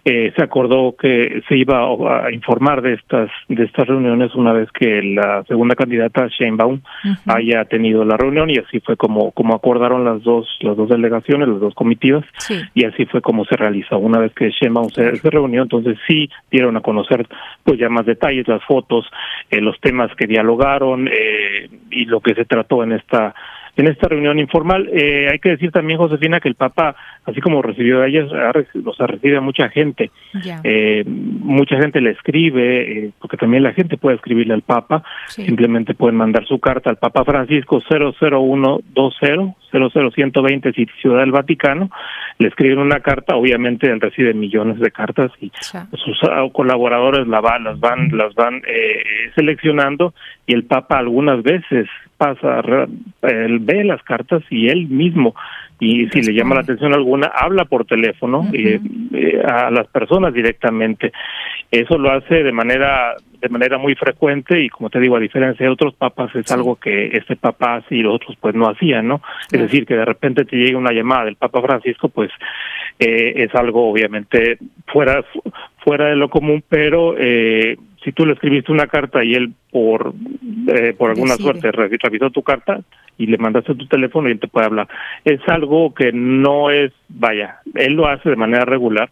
[0.09, 4.71] eh, se acordó que se iba a informar de estas de estas reuniones una vez
[4.71, 6.79] que la segunda candidata Sheinbaum
[7.25, 11.49] haya tenido la reunión y así fue como como acordaron las dos las dos delegaciones
[11.49, 12.23] las dos comitivas
[12.73, 13.97] y así fue como se realizó.
[13.97, 17.27] Una vez que Sheinbaum se, reunió entonces sí dieron a conocer
[17.65, 19.05] pues ya más detalles las fotos
[19.51, 23.35] eh, los temas que dialogaron eh, y lo que se trató en esta
[23.77, 24.89] en esta reunión informal.
[24.91, 28.93] Eh, hay que decir también, Josefina, que el Papa, así como recibió a ellas, o
[28.93, 30.11] sea, recibe a mucha gente.
[30.63, 35.03] Eh, mucha gente le escribe, eh, porque también la gente puede escribirle al Papa.
[35.27, 41.91] Simplemente pueden mandar su carta al Papa Francisco 00120 00120 Ciudad del Vaticano.
[42.39, 47.41] Le escriben una carta, obviamente él recibe millones de cartas y sus ah, colaboradores la
[47.41, 48.61] van, las van, las van
[49.35, 50.13] seleccionando
[50.47, 51.87] y el Papa algunas veces
[52.17, 52.61] pasa,
[53.21, 55.35] él ve las cartas y él mismo,
[55.79, 58.79] y si le llama la atención alguna, habla por teléfono eh,
[59.47, 61.11] a las personas directamente.
[61.69, 65.63] Eso lo hace de manera de manera muy frecuente y como te digo, a diferencia
[65.63, 69.07] de otros papas, es algo que este papa hace y los otros pues no hacían,
[69.07, 69.21] ¿no?
[69.51, 72.31] Es decir, que de repente te llegue una llamada del Papa Francisco, pues
[72.99, 74.57] eh, es algo obviamente
[74.87, 75.23] fuera
[75.83, 80.13] fuera de lo común, pero eh, si tú le escribiste una carta y él por
[80.67, 82.81] eh, por alguna suerte revisó tu carta
[83.17, 84.87] y le mandaste tu teléfono y él te puede hablar.
[85.25, 89.09] Es algo que no es, vaya, él lo hace de manera regular,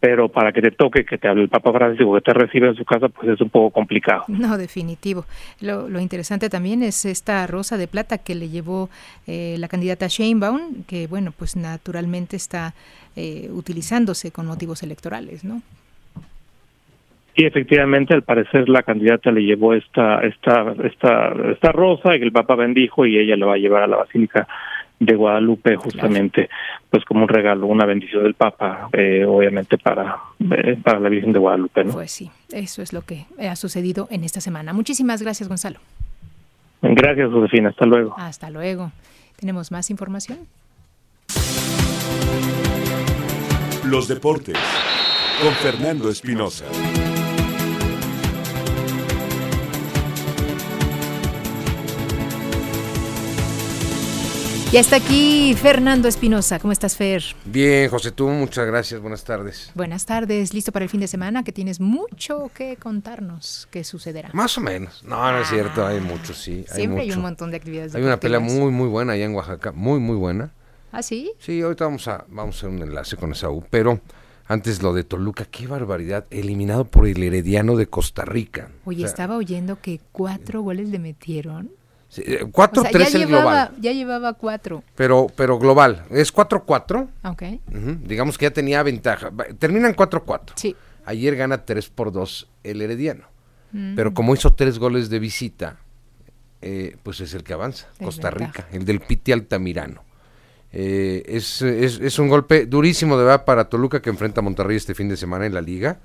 [0.00, 2.76] pero para que te toque, que te hable el Papa Francisco, que te reciba en
[2.76, 4.24] su casa, pues es un poco complicado.
[4.28, 5.24] No, definitivo.
[5.60, 8.90] Lo, lo interesante también es esta rosa de plata que le llevó
[9.26, 12.74] eh, la candidata Sheinbaum, que bueno, pues naturalmente está
[13.16, 15.62] eh, utilizándose con motivos electorales, ¿no?
[17.34, 22.32] Y efectivamente, al parecer la candidata le llevó esta esta esta esta rosa y el
[22.32, 24.48] Papa bendijo y ella lo va a llevar a la Basílica
[24.98, 26.48] de Guadalupe justamente
[26.90, 31.32] pues como un regalo, una bendición del Papa, eh, obviamente para, eh, para la Virgen
[31.32, 31.84] de Guadalupe.
[31.84, 31.92] ¿no?
[31.92, 34.72] Pues sí, eso es lo que ha sucedido en esta semana.
[34.72, 35.78] Muchísimas gracias, Gonzalo.
[36.82, 37.70] Gracias, Josefina.
[37.70, 38.14] Hasta luego.
[38.16, 38.92] Hasta luego.
[39.38, 40.38] ¿Tenemos más información?
[43.84, 44.58] Los deportes
[45.40, 46.64] con Fernando Espinosa.
[54.72, 56.58] Ya está aquí Fernando Espinosa.
[56.58, 57.22] ¿Cómo estás, Fer?
[57.44, 59.00] Bien, José, tú, muchas gracias.
[59.00, 59.70] Buenas tardes.
[59.76, 60.52] Buenas tardes.
[60.52, 61.44] ¿Listo para el fin de semana?
[61.44, 63.68] Que tienes mucho que contarnos.
[63.70, 64.30] ¿Qué sucederá?
[64.32, 65.04] Más o menos.
[65.04, 65.86] No, no es cierto.
[65.86, 66.64] Hay mucho, sí.
[66.68, 67.94] Siempre hay, un montón de actividades.
[67.94, 69.70] Hay una pelea muy, muy buena allá en Oaxaca.
[69.70, 70.52] Muy, muy buena.
[70.90, 71.32] ¿Ah, sí?
[71.38, 73.64] Sí, ahorita vamos a, vamos a hacer un enlace con esa U.
[73.70, 74.00] Pero
[74.48, 76.26] antes lo de Toluca, qué barbaridad.
[76.30, 78.70] Eliminado por el Herediano de Costa Rica.
[78.84, 81.70] Oye, estaba oyendo que cuatro goles le metieron.
[82.16, 83.72] 4-3 el global.
[83.80, 84.82] Ya llevaba cuatro.
[84.94, 86.04] Pero, pero global.
[86.10, 87.08] Es 4-4.
[87.24, 87.42] Ok.
[88.04, 89.30] Digamos que ya tenía ventaja.
[89.58, 90.52] Terminan 4-4.
[90.56, 90.76] Sí.
[91.04, 93.24] Ayer gana 3 por 2 el Herediano.
[93.72, 93.94] Mm.
[93.94, 95.76] Pero como hizo tres goles de visita,
[96.62, 97.88] eh, pues es el que avanza.
[98.02, 98.68] Costa Rica.
[98.72, 100.02] El del Piti Altamirano.
[100.72, 104.94] Eh, es, es, un golpe durísimo de verdad para Toluca que enfrenta a Monterrey este
[104.94, 106.00] fin de semana en la liga.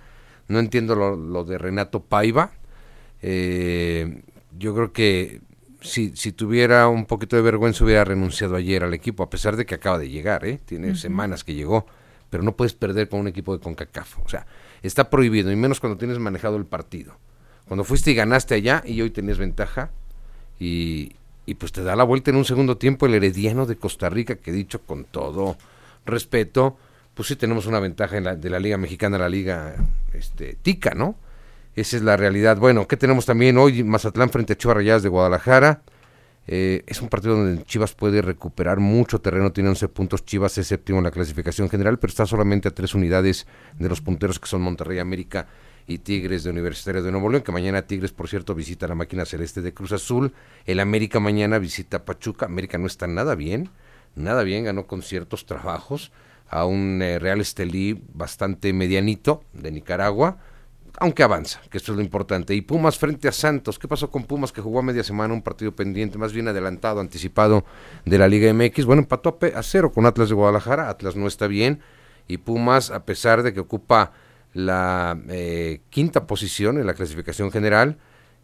[0.48, 2.52] No entiendo lo, de Renato Paiva.
[3.22, 4.22] Eh,
[4.58, 5.42] yo creo que
[5.82, 9.66] si, si tuviera un poquito de vergüenza hubiera renunciado ayer al equipo, a pesar de
[9.66, 10.60] que acaba de llegar, ¿eh?
[10.66, 11.86] tiene semanas que llegó,
[12.30, 14.20] pero no puedes perder con un equipo de CONCACAF.
[14.26, 14.46] O sea,
[14.84, 17.18] está prohibido, y menos cuando tienes manejado el partido.
[17.68, 19.92] Cuando fuiste y ganaste allá y hoy tenías ventaja,
[20.60, 21.14] y,
[21.46, 24.36] y pues te da la vuelta en un segundo tiempo el Herediano de Costa Rica,
[24.36, 25.58] que dicho con todo
[26.06, 26.78] respeto,
[27.14, 29.76] pues sí tenemos una ventaja en la, de la Liga Mexicana la Liga
[30.14, 31.16] este, Tica, ¿no?
[31.76, 32.58] Esa es la realidad.
[32.58, 33.84] Bueno, ¿qué tenemos también hoy?
[33.84, 35.84] Mazatlán frente a Chivas Rayadas de Guadalajara.
[36.48, 40.68] Eh, es un partido donde Chivas puede recuperar mucho terreno, tiene 11 puntos, Chivas es
[40.68, 43.46] séptimo en la clasificación general, pero está solamente a tres unidades
[43.78, 45.48] de los punteros que son Monterrey América
[45.88, 49.26] y Tigres de Universitario de Nuevo León, que mañana Tigres, por cierto, visita la máquina
[49.26, 50.34] celeste de Cruz Azul,
[50.66, 53.70] el América mañana visita Pachuca, América no está nada bien,
[54.16, 56.12] nada bien, ganó con ciertos trabajos
[56.50, 60.40] a un eh, Real Estelí bastante medianito de Nicaragua,
[61.00, 62.54] aunque avanza, que esto es lo importante.
[62.54, 65.42] Y Pumas frente a Santos, ¿qué pasó con Pumas que jugó a media semana un
[65.42, 67.66] partido pendiente, más bien adelantado, anticipado
[68.06, 68.86] de la Liga MX?
[68.86, 71.82] Bueno, empató a cero con Atlas de Guadalajara, Atlas no está bien,
[72.28, 74.12] y Pumas, a pesar de que ocupa
[74.54, 77.98] la eh, quinta posición en la clasificación general,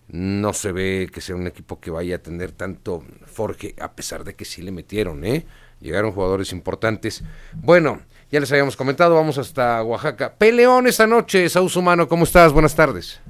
[0.09, 4.23] no se ve que sea un equipo que vaya a tener tanto forje, a pesar
[4.23, 5.45] de que sí le metieron, ¿eh?
[5.81, 7.23] Llegaron jugadores importantes.
[7.53, 10.33] Bueno, ya les habíamos comentado, vamos hasta Oaxaca.
[10.37, 12.53] Peleón esa noche, Saúl Humano, ¿cómo estás?
[12.53, 13.21] Buenas tardes.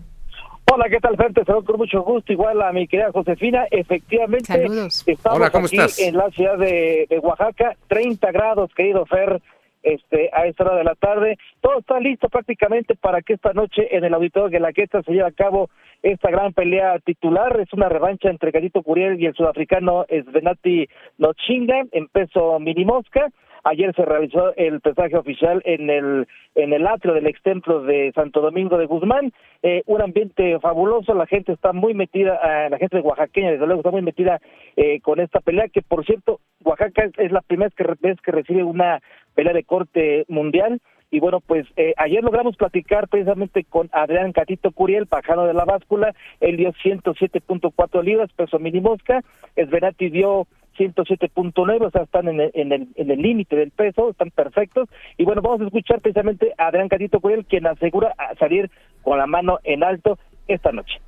[0.70, 1.32] Hola, ¿qué tal, Fer?
[1.46, 2.34] saludo con mucho gusto.
[2.34, 3.66] Igual a mi querida Josefina.
[3.72, 5.04] Efectivamente, Saludos.
[5.08, 6.00] estamos Hola, ¿cómo aquí estás?
[6.00, 7.76] en la ciudad de, Oaxaca.
[7.88, 9.42] 30 grados, querido Fer,
[9.82, 11.38] este, a esta hora de la tarde.
[11.62, 15.12] Todo está listo prácticamente para que esta noche en el auditorio de la Queta se
[15.14, 15.70] lleve a cabo
[16.04, 17.58] esta gran pelea titular.
[17.62, 23.30] Es una revancha entre Carito Curiel y el sudafricano Svenati Nochinga en peso mini mosca.
[23.70, 26.26] Ayer se realizó el pesaje oficial en el
[26.56, 29.34] en el atrio del ex templo de Santo Domingo de Guzmán.
[29.62, 33.66] Eh, un ambiente fabuloso, la gente está muy metida, eh, la gente de oaxaqueña desde
[33.66, 34.40] luego está muy metida
[34.78, 39.02] eh, con esta pelea, que por cierto, Oaxaca es, la primera vez que recibe una
[39.36, 40.80] pelea de corte mundial.
[41.10, 45.66] Y bueno, pues eh, ayer logramos platicar precisamente con Adrián Catito Curiel, pajano de la
[45.66, 46.14] báscula.
[46.40, 49.22] Él dio 107.4 libras, peso mini mosca.
[49.56, 52.52] Esverati dio 107.9, o sea, están en el
[52.96, 54.90] en el límite del peso, están perfectos.
[55.18, 58.70] Y bueno, vamos a escuchar precisamente a Adrián Catito Curiel, quien asegura salir
[59.02, 61.00] con la mano en alto esta noche.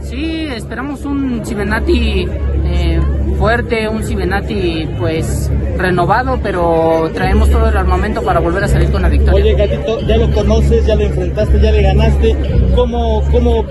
[0.00, 2.26] Sí, esperamos un Cibenati
[2.64, 3.00] eh,
[3.40, 9.00] fuerte, un Cibenati pues renovado, pero traemos todo el armamento para volver a salir con
[9.00, 9.42] la victoria.
[9.42, 12.36] Oye, Gatito, ya lo conoces, ya lo enfrentaste, ya le ganaste.
[12.76, 13.64] ¿Cómo, cómo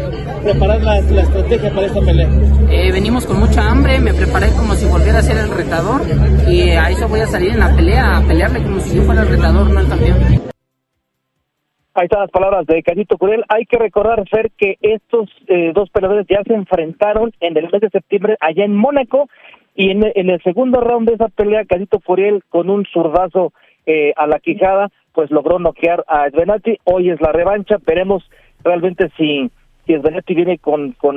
[0.44, 2.28] preparar la, estrategia para esta pelea?
[2.72, 6.02] Eh, venimos con mucha hambre, me preparé como si volviera a ser el retador
[6.48, 9.22] y a eso voy a salir en la pelea, a pelearle como si yo fuera
[9.22, 10.18] el retador, no el campeón.
[11.94, 13.44] Ahí están las palabras de Carito Curiel.
[13.50, 17.82] Hay que recordar, Fer, que estos eh, dos peleadores ya se enfrentaron en el mes
[17.82, 19.28] de septiembre allá en Mónaco
[19.80, 23.54] y en, el segundo round de esa pelea, Carito Curiel con un zurdazo
[23.86, 26.78] eh, a la quijada, pues logró noquear a Svenati.
[26.84, 28.30] Hoy es la revancha, veremos
[28.62, 29.50] realmente si,
[29.88, 31.16] si Svenati viene con, con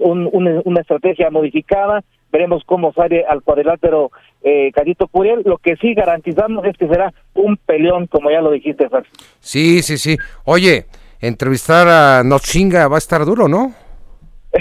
[0.00, 4.10] una estrategia modificada, veremos cómo sale al cuadrilátero
[4.42, 5.42] eh, Carito Curiel.
[5.44, 9.04] Lo que sí garantizamos es que será un peleón, como ya lo dijiste, Fer.
[9.40, 10.16] Sí, sí, sí.
[10.46, 10.86] Oye,
[11.20, 13.74] entrevistar a Nochinga va a estar duro, ¿no?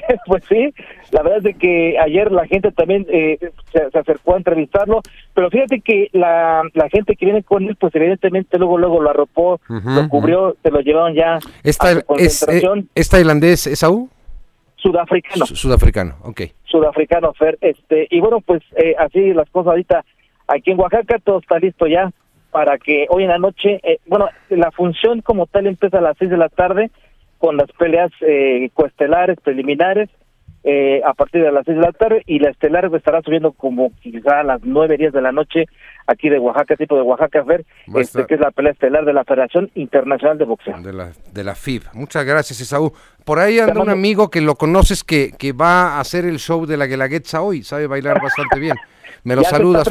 [0.25, 0.73] pues sí,
[1.11, 3.37] la verdad es de que ayer la gente también eh,
[3.71, 5.01] se, acercó a entrevistarlo,
[5.33, 9.09] pero fíjate que la, la gente que viene con él, pues evidentemente luego luego lo
[9.09, 12.79] arropó, lo cubrió, se lo llevaron ya ¿Esta, a su concentración.
[12.95, 14.09] Es, ¿Es tailandés, Esaú?
[14.75, 15.45] Sudafricano.
[15.45, 16.41] sudafricano, ok.
[16.65, 17.57] Sudafricano, Fer.
[17.61, 20.05] Este, y bueno, pues eh, así las cosas ahorita
[20.47, 22.11] aquí en Oaxaca, todo está listo ya
[22.51, 26.17] para que hoy en la noche, eh, bueno, la función como tal empieza a las
[26.17, 26.91] seis de la tarde
[27.37, 30.09] con las peleas eh, coestelares, preliminares,
[30.63, 33.91] eh, a partir de las seis de la tarde y la estelar estará subiendo como
[34.01, 35.65] quizá a las nueve, diez de la noche
[36.07, 37.63] aquí de Oaxaca, tipo de Oaxaca, ver,
[37.95, 40.77] este, que es la pelea estelar de la Federación Internacional de Boxeo.
[40.81, 41.83] De la, de la FIB.
[41.93, 42.91] Muchas gracias, Esaú.
[43.23, 46.65] Por ahí anda un amigo que lo conoces que, que va a hacer el show
[46.65, 48.75] de la Guelaguetza hoy, sabe bailar bastante bien.
[49.23, 49.87] Me lo saludas.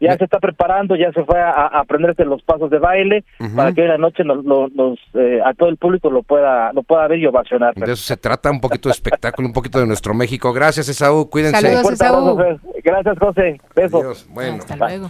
[0.00, 3.82] Ya se está preparando, ya se fue a, aprenderse los pasos de baile para que
[3.82, 7.18] hoy en la noche nos, eh, a todo el público lo pueda lo pueda ver
[7.18, 7.74] y ovacionar.
[7.74, 10.52] De eso se trata, un poquito de espectáculo, un poquito de nuestro México.
[10.52, 11.60] Gracias, Esaú, cuídense.
[11.96, 13.60] Saludos, Gracias, José.
[13.74, 14.26] Besos.
[14.30, 15.08] Bueno, Hasta luego.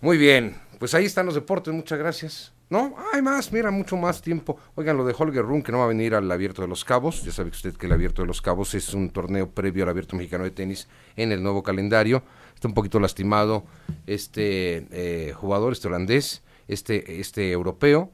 [0.00, 2.54] Muy bien, pues ahí están los deportes, muchas gracias.
[2.70, 4.58] No, hay más, mira, mucho más tiempo.
[4.74, 7.22] Oigan, lo de Holger Run, que no va a venir al Abierto de los Cabos.
[7.22, 10.16] Ya sabe usted que el Abierto de los Cabos es un torneo previo al Abierto
[10.16, 12.22] Mexicano de Tenis en el nuevo calendario.
[12.64, 13.66] Está un poquito lastimado
[14.06, 18.10] este eh, jugador, este holandés, este, este europeo,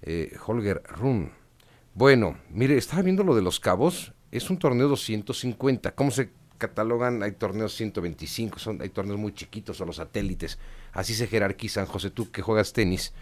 [0.00, 1.30] eh, Holger Run.
[1.92, 4.14] Bueno, mire, estaba viendo lo de los Cabos.
[4.32, 5.94] Es un torneo 250.
[5.94, 7.22] ¿Cómo se catalogan?
[7.22, 10.58] Hay torneos 125, son, hay torneos muy chiquitos o los satélites.
[10.94, 11.84] Así se jerarquizan.
[11.84, 13.12] José, tú que juegas tenis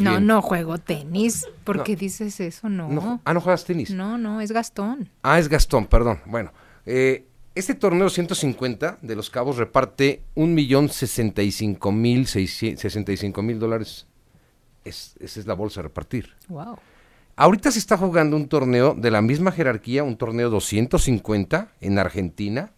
[0.00, 1.46] no, No, juego tenis.
[1.64, 2.68] ¿Por qué dices eso?
[2.68, 3.20] No.
[3.24, 3.90] Ah, ¿no juegas tenis?
[3.90, 5.10] No, no, es Gastón.
[5.22, 6.20] Ah, es Gastón, perdón.
[6.26, 6.52] Bueno,
[6.86, 12.26] eh, este torneo 150 de los Cabos reparte un millón sesenta y cinco mil
[13.58, 14.06] dólares.
[14.84, 16.30] Es, esa es la bolsa a repartir.
[16.48, 16.78] Wow.
[17.36, 22.72] Ahorita se está jugando un torneo de la misma jerarquía, un torneo 250 en Argentina,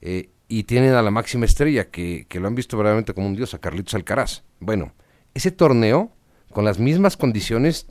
[0.00, 3.36] eh, y tienen a la máxima estrella, que, que, lo han visto verdaderamente como un
[3.36, 4.42] dios, a Carlitos Alcaraz.
[4.58, 4.94] Bueno,
[5.34, 6.10] ese torneo,
[6.52, 7.86] con las mismas condiciones,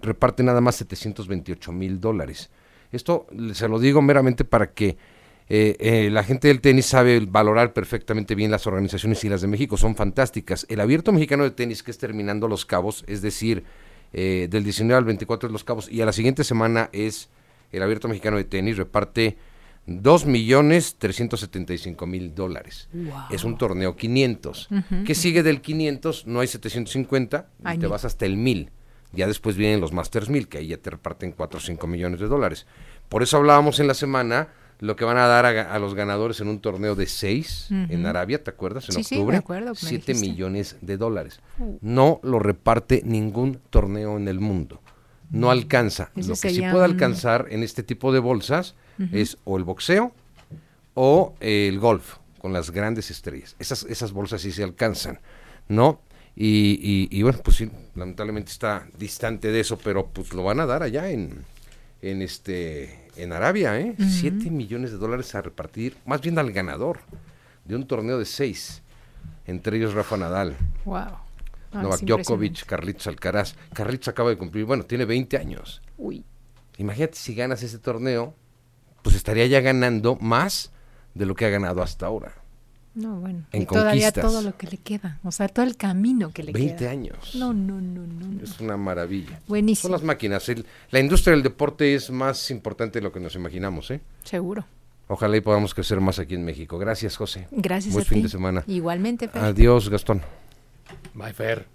[0.00, 2.50] reparte nada más 728 mil dólares.
[2.90, 4.96] Esto se lo digo meramente para que
[5.52, 9.48] eh, eh, la gente del tenis sabe valorar perfectamente bien las organizaciones y las de
[9.48, 10.64] México son fantásticas.
[10.68, 13.64] El Abierto Mexicano de Tenis, que es terminando Los Cabos, es decir,
[14.12, 17.30] eh, del 19 al 24 de Los Cabos, y a la siguiente semana es
[17.72, 19.38] el Abierto Mexicano de Tenis, reparte
[19.86, 20.96] dos millones
[21.78, 22.88] cinco mil dólares.
[23.28, 24.68] Es un torneo 500.
[25.04, 26.28] ¿Qué sigue del 500?
[26.28, 28.70] No hay 750 y te vas hasta el 1000.
[29.12, 32.20] Ya después vienen los Masters 1000, que ahí ya te reparten 4 o 5 millones
[32.20, 32.66] de dólares.
[33.08, 36.48] Por eso hablábamos en la semana lo que van a dar a, los ganadores en
[36.48, 38.88] un torneo de 6 en Arabia, ¿te acuerdas?
[38.88, 39.42] En octubre.
[39.74, 41.40] 7 millones de dólares.
[41.58, 41.76] Uh.
[41.82, 44.80] No lo reparte ningún torneo en el mundo.
[45.30, 46.10] No alcanza.
[46.16, 48.74] lo que sí puede alcanzar en este tipo de bolsas
[49.12, 50.12] es o el boxeo
[50.94, 53.56] o el golf con las grandes estrellas.
[53.58, 55.20] Esas, esas bolsas sí se alcanzan,
[55.68, 56.00] ¿no?
[56.34, 60.66] Y, y, bueno, pues sí, lamentablemente está distante de eso, pero pues lo van a
[60.66, 61.44] dar allá en,
[62.00, 63.94] en este en Arabia, ¿eh?
[63.98, 67.00] Siete millones de dólares a repartir, más bien al ganador
[67.64, 68.82] de un torneo de seis,
[69.46, 70.56] entre ellos Rafa Nadal.
[70.84, 71.18] Wow.
[71.72, 73.54] Novak Djokovic, Carlitos Alcaraz.
[73.72, 75.82] Carlitos acaba de cumplir, bueno, tiene 20 años.
[75.96, 76.24] Uy.
[76.78, 78.34] Imagínate si ganas ese torneo,
[79.02, 80.72] pues estaría ya ganando más
[81.14, 82.34] de lo que ha ganado hasta ahora.
[83.00, 83.44] No, bueno.
[83.52, 86.52] En y todavía todo lo que le queda, o sea, todo el camino que le
[86.52, 86.64] queda.
[86.64, 87.34] 20 años.
[87.34, 88.42] No, no, no, no.
[88.42, 89.40] Es una maravilla.
[89.48, 89.82] Buenísimo.
[89.82, 90.46] Son las máquinas.
[90.90, 94.00] la industria del deporte es más importante de lo que nos imaginamos, ¿eh?
[94.22, 94.66] Seguro.
[95.08, 96.78] Ojalá y podamos crecer más aquí en México.
[96.78, 97.48] Gracias, José.
[97.50, 98.64] Gracias Buen fin de semana.
[98.66, 99.42] Igualmente, Fer.
[99.42, 100.20] Adiós, Gastón.
[101.14, 101.66] Bye, Fer.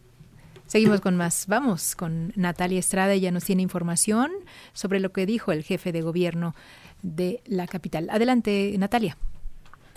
[0.68, 1.46] Seguimos con más.
[1.48, 3.14] Vamos con Natalia Estrada.
[3.14, 4.32] Ella nos tiene información
[4.74, 6.56] sobre lo que dijo el jefe de gobierno
[7.02, 8.10] de la capital.
[8.10, 9.18] Adelante, Natalia.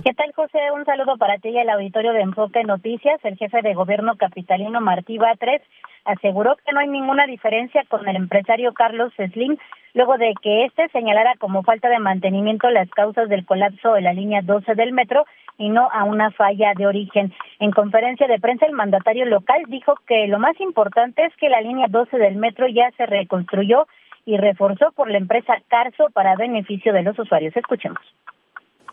[0.05, 0.59] ¿Qué tal, José?
[0.73, 3.19] Un saludo para ti y el auditorio de Enfoque Noticias.
[3.25, 5.61] El jefe de gobierno capitalino Martí Batres
[6.05, 9.57] aseguró que no hay ninguna diferencia con el empresario Carlos Slim,
[9.95, 14.13] luego de que éste señalara como falta de mantenimiento las causas del colapso de la
[14.13, 15.27] línea 12 del metro
[15.59, 17.35] y no a una falla de origen.
[17.59, 21.61] En conferencia de prensa, el mandatario local dijo que lo más importante es que la
[21.61, 23.89] línea 12 del metro ya se reconstruyó
[24.25, 27.57] y reforzó por la empresa Carso para beneficio de los usuarios.
[27.57, 28.01] Escuchemos.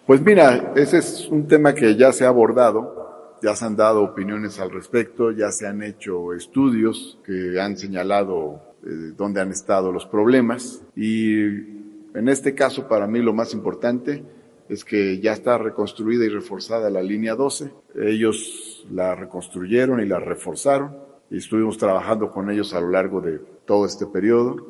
[0.05, 4.03] Pues mira, ese es un tema que ya se ha abordado, ya se han dado
[4.03, 9.91] opiniones al respecto, ya se han hecho estudios que han señalado eh, dónde han estado
[9.91, 14.23] los problemas y en este caso para mí lo más importante
[14.69, 17.71] es que ya está reconstruida y reforzada la línea 12.
[17.95, 20.97] Ellos la reconstruyeron y la reforzaron
[21.31, 24.67] y estuvimos trabajando con ellos a lo largo de todo este periodo.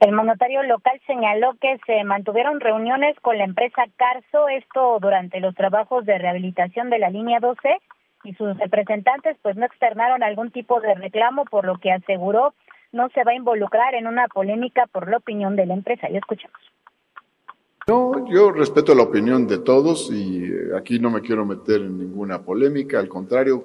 [0.00, 5.54] El mandatario local señaló que se mantuvieron reuniones con la empresa Carso, esto durante los
[5.56, 7.78] trabajos de rehabilitación de la línea 12,
[8.24, 12.54] y sus representantes pues no externaron algún tipo de reclamo, por lo que aseguró
[12.92, 16.08] no se va a involucrar en una polémica por la opinión de la empresa.
[16.10, 16.58] Y escuchamos.
[17.86, 21.98] No, yo respeto la opinión de todos y eh, aquí no me quiero meter en
[21.98, 23.64] ninguna polémica, al contrario,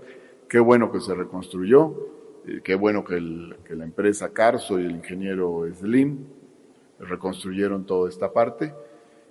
[0.50, 1.94] qué bueno que se reconstruyó
[2.48, 6.28] eh, qué bueno que, la empresa Carso y el ingeniero Slim
[7.00, 8.74] reconstruyeron toda esta parte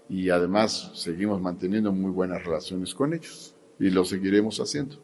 [0.08, 4.96] y además seguimos manteniendo muy buenas relaciones con ellos y lo seguiremos haciendo.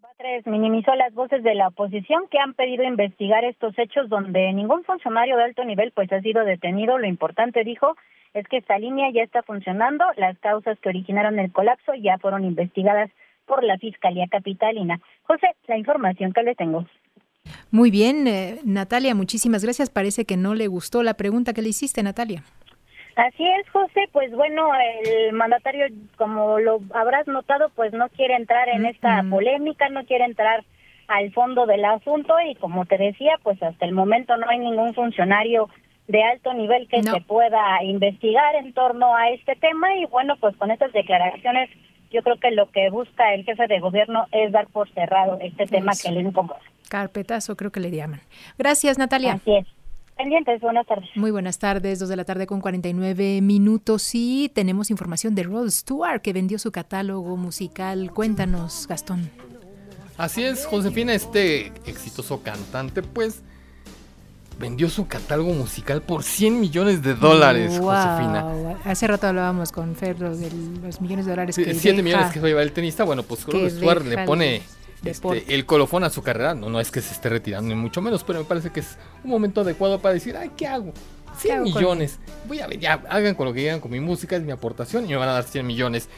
[0.00, 4.84] Batres minimizó las voces de la oposición que han pedido investigar estos hechos donde ningún
[4.84, 6.98] funcionario de alto nivel pues ha sido detenido.
[6.98, 7.96] Lo importante, dijo,
[8.34, 12.44] es que esta línea ya está funcionando, las causas que originaron el colapso ya fueron
[12.44, 13.10] investigadas
[13.50, 15.00] por la Fiscalía Capitalina.
[15.24, 16.86] José, la información que le tengo.
[17.72, 19.90] Muy bien, eh, Natalia, muchísimas gracias.
[19.90, 22.44] Parece que no le gustó la pregunta que le hiciste, Natalia.
[23.16, 24.08] Así es, José.
[24.12, 24.70] Pues bueno,
[25.04, 25.86] el mandatario,
[26.16, 30.64] como lo habrás notado, pues no quiere entrar en esta polémica, no quiere entrar
[31.08, 34.94] al fondo del asunto y como te decía, pues hasta el momento no hay ningún
[34.94, 35.68] funcionario
[36.06, 40.56] de alto nivel que se pueda investigar en torno a este tema y bueno, pues
[40.56, 41.68] con estas declaraciones
[42.10, 45.66] yo creo que lo que busca el jefe de gobierno es dar por cerrado este
[45.66, 46.60] tema que le incomoda.
[46.88, 48.20] Carpetazo creo que le llaman.
[48.58, 49.34] Gracias, Natalia.
[49.34, 49.66] Así es.
[50.16, 51.08] Pendientes, buenas tardes.
[51.14, 55.70] Muy buenas tardes, dos de la tarde con 49 minutos y tenemos información de Rod
[55.70, 58.10] Stewart que vendió su catálogo musical.
[58.12, 59.30] Cuéntanos, Gastón.
[60.18, 63.42] Así es, Josefina, este exitoso cantante, pues
[64.60, 68.76] vendió su catálogo musical por 100 millones de dólares, Josefina.
[68.84, 70.50] Hace rato hablábamos con Fer de
[70.82, 73.04] los millones de dólares que 7 millones que va a llevar el tenista.
[73.04, 74.62] Bueno, pues Rod Stewart le pone
[75.02, 76.54] este, el colofón a su carrera.
[76.54, 78.98] No, no es que se esté retirando, ni mucho menos, pero me parece que es
[79.24, 80.92] un momento adecuado para decir, ay, ¿qué hago?
[81.38, 82.18] 100 millones.
[82.46, 85.06] Voy a ver, ya, hagan con lo que quieran con mi música, es mi aportación
[85.06, 86.08] y me van a dar 100 millones.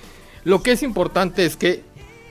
[0.42, 1.84] Lo que es importante es que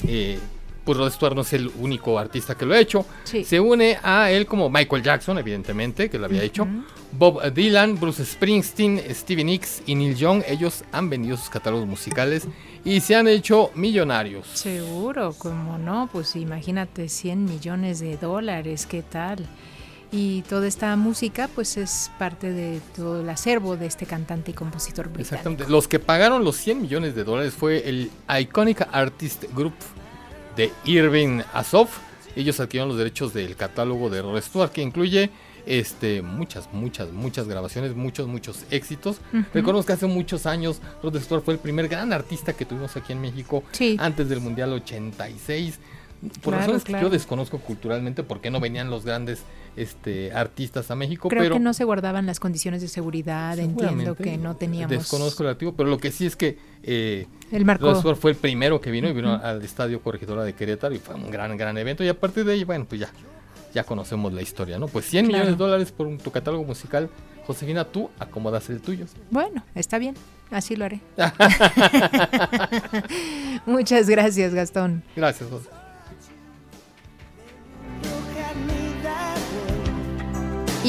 [0.05, 0.39] eh,
[0.84, 3.06] pues Rod Stewart no es el único artista que lo ha hecho.
[3.24, 6.68] Se une a él como Michael Jackson, evidentemente, que lo había hecho.
[7.12, 10.44] Bob Dylan, Bruce Springsteen, Stevie Nicks y Neil Young.
[10.48, 12.48] Ellos han vendido sus catálogos musicales
[12.84, 14.48] y se han hecho millonarios.
[14.54, 19.46] Seguro, como no, pues imagínate 100 millones de dólares, ¿qué tal?
[20.14, 24.54] Y toda esta música pues es parte de todo el acervo de este cantante y
[24.54, 25.36] compositor británico.
[25.36, 25.70] Exactamente.
[25.70, 29.74] Los que pagaron los 100 millones de dólares fue el Iconic Artist Group
[30.56, 31.99] de Irving Azoff.
[32.36, 35.30] Ellos adquirieron los derechos del catálogo de Rod Stewart, que incluye
[35.66, 39.18] este, muchas, muchas, muchas grabaciones, muchos, muchos éxitos.
[39.54, 43.14] Recuerdo que hace muchos años Rod Stewart fue el primer gran artista que tuvimos aquí
[43.14, 43.64] en México
[43.97, 45.80] antes del Mundial 86.
[46.41, 49.41] Por razones que yo desconozco culturalmente, porque no venían los grandes
[49.76, 51.30] este, artistas a México.
[51.30, 54.89] Creo pero que no se guardaban las condiciones de seguridad, entiendo que no teníamos.
[54.89, 58.15] Desconozco el activo, pero lo que sí es que eh, el marco...
[58.15, 61.30] fue el primero que vino y vino al Estadio Corregidora de Querétaro y fue un
[61.32, 62.03] gran, gran evento.
[62.03, 63.09] Y a partir de ahí, bueno, pues ya,
[63.74, 64.88] ya conocemos la historia, ¿no?
[64.88, 67.09] Pues 100 millones de dólares por tu catálogo musical.
[67.45, 69.05] Josefina, tú acomodas el tuyo.
[69.32, 70.15] Bueno, está bien,
[70.51, 71.01] así lo haré.
[73.65, 75.03] Muchas gracias, Gastón.
[75.15, 75.81] Gracias, José.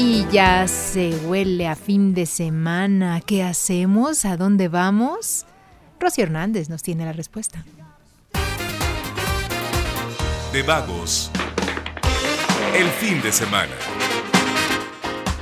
[0.05, 3.21] Y ya se huele a fin de semana.
[3.21, 4.25] ¿Qué hacemos?
[4.25, 5.45] ¿A dónde vamos?
[5.97, 7.63] Rosy Hernández nos tiene la respuesta.
[10.51, 11.31] De vagos.
[12.75, 13.71] El fin de semana.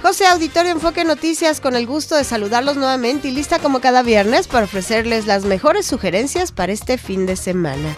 [0.03, 4.47] José Auditorio Enfoque Noticias, con el gusto de saludarlos nuevamente y lista como cada viernes
[4.47, 7.95] para ofrecerles las mejores sugerencias para este fin de semana.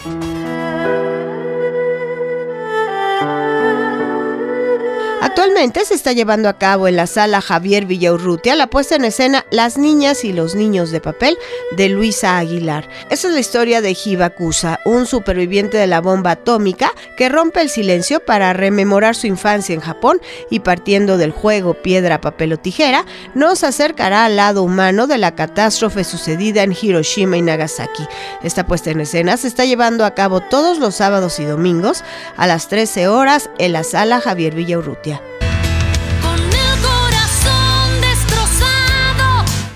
[5.43, 9.45] Actualmente se está llevando a cabo en la sala Javier Villaurrutia la puesta en escena
[9.51, 11.37] Las niñas y los niños de papel
[11.75, 12.87] de Luisa Aguilar.
[13.09, 17.67] Esa es la historia de Hibakusa, un superviviente de la bomba atómica que rompe el
[17.67, 23.05] silencio para rememorar su infancia en Japón y partiendo del juego piedra, papel o tijera,
[23.35, 28.07] nos acercará al lado humano de la catástrofe sucedida en Hiroshima y Nagasaki.
[28.43, 32.01] Esta puesta en escena se está llevando a cabo todos los sábados y domingos
[32.37, 35.21] a las 13 horas en la sala Javier Villaurrutia.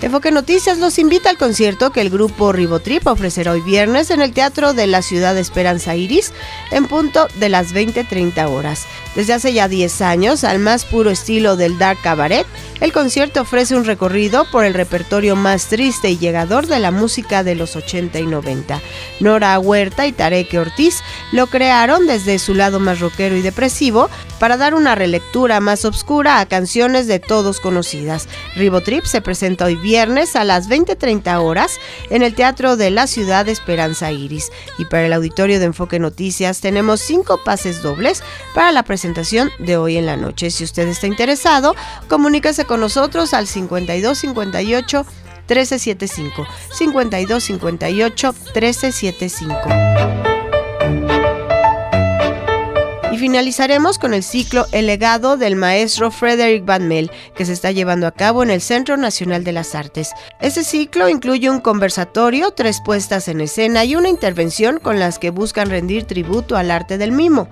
[0.00, 4.32] Enfoque Noticias los invita al concierto que el grupo Ribotrip ofrecerá hoy viernes en el
[4.32, 6.32] Teatro de la Ciudad de Esperanza Iris
[6.70, 8.86] en punto de las 20-30 horas.
[9.16, 12.46] Desde hace ya 10 años, al más puro estilo del Dark Cabaret,
[12.80, 17.42] el concierto ofrece un recorrido por el repertorio más triste y llegador de la música
[17.42, 18.80] de los 80 y 90.
[19.18, 24.08] Nora Huerta y Tareke Ortiz lo crearon desde su lado más rockero y depresivo
[24.38, 28.28] para dar una relectura más oscura a canciones de todos conocidas.
[28.56, 31.78] Ribotrip se presenta hoy viernes a las 20.30 horas
[32.10, 34.50] en el Teatro de la Ciudad Esperanza Iris.
[34.78, 38.22] Y para el auditorio de Enfoque Noticias tenemos cinco pases dobles
[38.54, 40.50] para la presentación de hoy en la noche.
[40.50, 41.74] Si usted está interesado,
[42.08, 45.06] comuníquese con nosotros al 5258
[45.48, 50.27] 1375 5258 1375
[53.18, 58.06] finalizaremos con el ciclo El legado del maestro Frederick Van Mel, que se está llevando
[58.06, 60.12] a cabo en el Centro Nacional de las Artes.
[60.40, 65.30] Este ciclo incluye un conversatorio, tres puestas en escena y una intervención con las que
[65.30, 67.48] buscan rendir tributo al arte del mimo.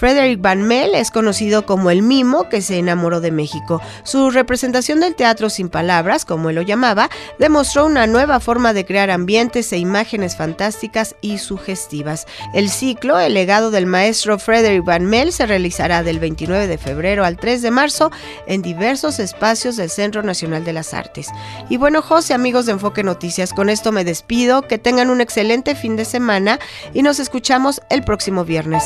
[0.00, 3.82] Frederick Van Mel es conocido como el mimo que se enamoró de México.
[4.02, 8.86] Su representación del teatro sin palabras, como él lo llamaba, demostró una nueva forma de
[8.86, 12.26] crear ambientes e imágenes fantásticas y sugestivas.
[12.54, 17.26] El ciclo, El legado del maestro Frederick Van Mel, se realizará del 29 de febrero
[17.26, 18.10] al 3 de marzo
[18.46, 21.28] en diversos espacios del Centro Nacional de las Artes.
[21.68, 25.74] Y bueno, José, amigos de Enfoque Noticias, con esto me despido, que tengan un excelente
[25.74, 26.58] fin de semana
[26.94, 28.82] y nos escuchamos el próximo viernes.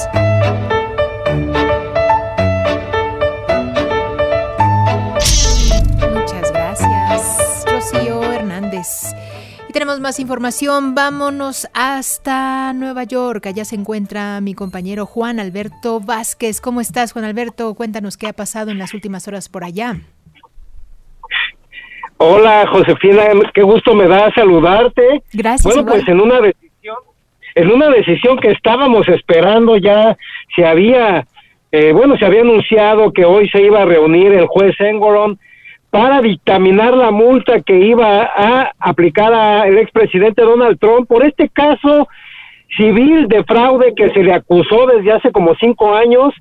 [9.74, 13.44] Tenemos más información, vámonos hasta Nueva York.
[13.46, 16.60] Allá se encuentra mi compañero Juan Alberto Vázquez.
[16.60, 17.74] ¿Cómo estás, Juan Alberto?
[17.74, 19.96] Cuéntanos qué ha pasado en las últimas horas por allá.
[22.18, 25.24] Hola, Josefina, qué gusto me da saludarte.
[25.32, 25.64] Gracias.
[25.64, 26.96] Bueno, pues en una decisión,
[27.56, 30.16] en una decisión que estábamos esperando ya
[30.54, 31.26] se había,
[31.72, 35.36] eh, bueno, se había anunciado que hoy se iba a reunir el juez Engoron
[35.94, 42.08] para dictaminar la multa que iba a aplicar al expresidente Donald Trump por este caso
[42.76, 46.34] civil de fraude que se le acusó desde hace como cinco años.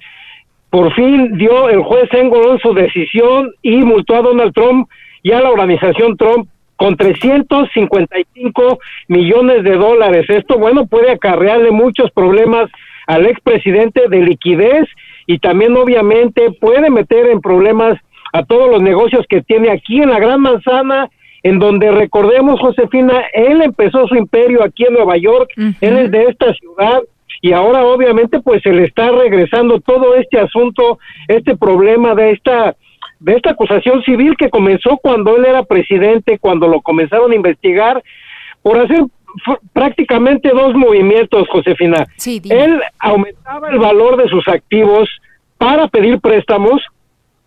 [0.72, 4.89] Por fin dio el juez Engoron su decisión y multó a Donald Trump
[5.22, 10.26] y a la organización Trump con 355 millones de dólares.
[10.30, 12.72] Esto, bueno, puede acarrearle muchos problemas
[13.06, 14.89] al expresidente de liquidez
[15.28, 17.99] y también obviamente puede meter en problemas
[18.34, 21.09] a todos los negocios que tiene aquí en la Gran Manzana,
[21.43, 26.23] en donde recordemos, Josefina, él empezó su imperio aquí en Nueva York, él es de
[26.23, 27.01] esta ciudad
[27.41, 32.75] y ahora obviamente pues se le está regresando todo este asunto, este problema de esta
[33.19, 38.03] de esta acusación civil que comenzó cuando él era presidente, cuando lo comenzaron a investigar
[38.61, 39.03] por hacer
[39.71, 42.05] prácticamente dos movimientos, Josefina.
[42.49, 45.09] él aumentaba el valor de sus activos
[45.57, 46.81] para pedir préstamos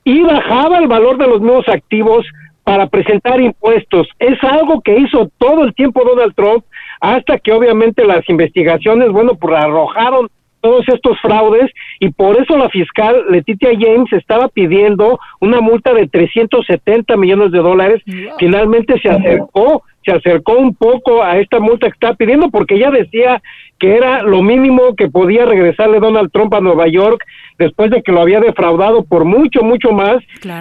[0.07, 2.25] y bajaba el valor de los nuevos activos
[2.63, 4.07] para presentar impuestos.
[4.21, 6.65] Es algo que hizo todo el tiempo Donald Trump
[7.01, 10.29] hasta que obviamente las investigaciones, bueno, pues arrojaron
[10.61, 16.07] todos estos fraudes y por eso la fiscal Letitia James estaba pidiendo una multa de
[16.07, 18.01] 370 millones de dólares.
[18.39, 22.93] Finalmente se acercó, se acercó un poco a esta multa que estaba pidiendo porque ella
[22.93, 23.43] decía
[23.79, 27.25] que era lo mínimo que podía regresarle Donald Trump a Nueva York
[27.59, 30.19] después de que lo había defraudado por mucho, mucho más.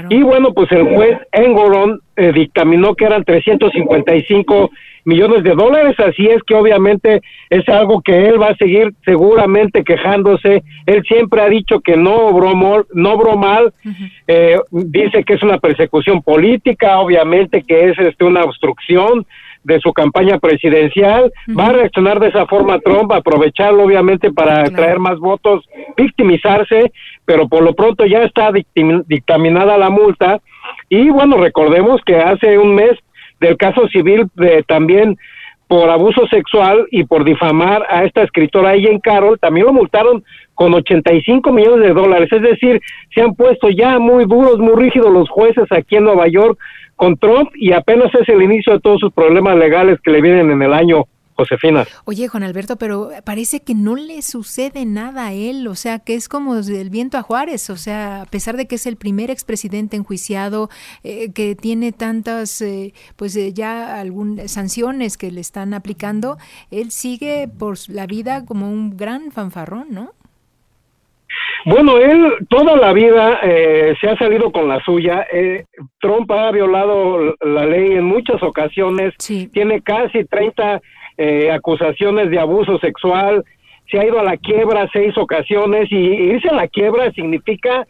[0.10, 4.72] Y bueno, pues el juez Engoron eh, dictaminó que eran 355
[5.06, 9.84] millones de dólares, así es que obviamente es algo que él va a seguir seguramente
[9.84, 10.64] quejándose.
[10.86, 12.54] Él siempre ha dicho que no obró,
[12.92, 13.72] no obró mal,
[14.28, 19.26] eh, dice que es una persecución política, obviamente que es este, una obstrucción
[19.66, 25.00] de su campaña presidencial, va a reaccionar de esa forma Trump, aprovecharlo obviamente para traer
[25.00, 25.66] más votos,
[25.98, 26.92] victimizarse,
[27.26, 30.40] pero por lo pronto ya está dictaminada la multa.
[30.88, 32.92] Y bueno, recordemos que hace un mes
[33.40, 35.18] del caso civil de, también
[35.68, 40.74] por abuso sexual y por difamar a esta escritora Ellen Carroll, también lo multaron con
[40.74, 42.30] 85 millones de dólares.
[42.32, 42.82] Es decir,
[43.14, 46.58] se han puesto ya muy duros, muy rígidos los jueces aquí en Nueva York
[46.96, 50.52] con Trump y apenas es el inicio de todos sus problemas legales que le vienen
[50.52, 51.06] en el año
[51.36, 51.86] Josefina.
[52.06, 56.16] Oye, Juan Alberto, pero parece que no le sucede nada a él, o sea, que
[56.16, 59.30] es como el viento a Juárez, o sea, a pesar de que es el primer
[59.30, 60.70] expresidente enjuiciado,
[61.04, 66.38] eh, que tiene tantas, eh, pues eh, ya algunas sanciones que le están aplicando,
[66.72, 70.12] él sigue por la vida como un gran fanfarrón, ¿no?
[71.66, 75.26] Bueno, él toda la vida se ha salido con la suya.
[76.00, 79.16] Trump ha violado la ley en muchas ocasiones.
[79.52, 80.80] Tiene casi 30
[81.18, 83.44] eh, acusaciones de abuso sexual,
[83.90, 87.86] se ha ido a la quiebra seis ocasiones y irse a la quiebra significa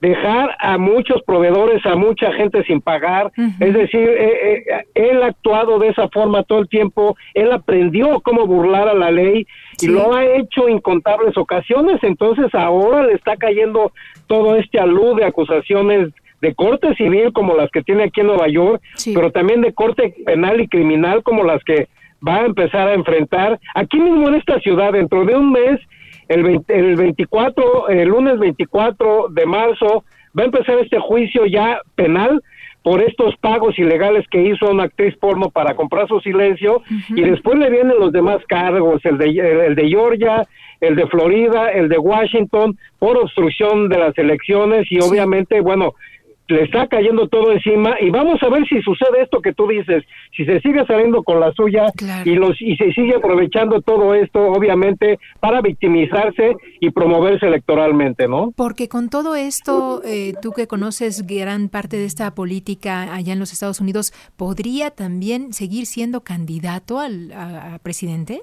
[0.00, 3.32] dejar a muchos proveedores, a mucha gente sin pagar.
[3.58, 8.20] Es decir, eh, eh, él ha actuado de esa forma todo el tiempo, él aprendió
[8.20, 9.46] cómo burlar a la ley
[9.80, 13.92] y lo ha hecho incontables ocasiones, entonces ahora le está cayendo
[14.26, 16.10] todo este alud de acusaciones
[16.40, 18.80] de corte civil como las que tiene aquí en Nueva York,
[19.12, 21.88] pero también de corte penal y criminal como las que
[22.26, 25.80] va a empezar a enfrentar aquí mismo en esta ciudad dentro de un mes,
[26.28, 30.04] el, el 24, el lunes 24 de marzo,
[30.38, 32.42] va a empezar este juicio ya penal
[32.82, 37.58] por estos pagos ilegales que hizo una actriz porno para comprar su silencio y después
[37.58, 39.26] le vienen los demás cargos, el de,
[39.66, 40.46] el de Georgia,
[40.80, 45.94] el de Florida, el de Washington, por obstrucción de las elecciones y obviamente, bueno,
[46.48, 50.04] le está cayendo todo encima y vamos a ver si sucede esto que tú dices,
[50.36, 51.92] si se sigue saliendo con la suya
[52.24, 58.52] y los y se sigue aprovechando todo esto obviamente para victimizarse y promoverse electoralmente, ¿no?
[58.56, 63.38] Porque con todo esto, eh, tú que conoces gran parte de esta política allá en
[63.38, 68.42] los Estados Unidos, ¿podría también seguir siendo candidato al a presidente?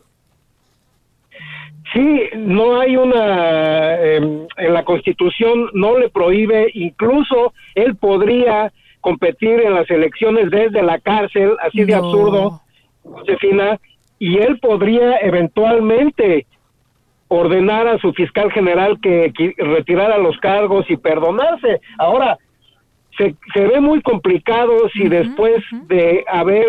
[1.93, 9.61] Sí, no hay una, em, en la Constitución no le prohíbe, incluso él podría competir
[9.61, 12.61] en las elecciones desde la cárcel, así de absurdo,
[13.03, 13.79] Josefina,
[14.17, 16.47] y él podría eventualmente
[17.27, 21.81] ordenar a su fiscal general que, retirara los cargos y perdonarse.
[21.97, 22.38] Ahora,
[23.17, 26.65] se, se ve muy complicado si después de haber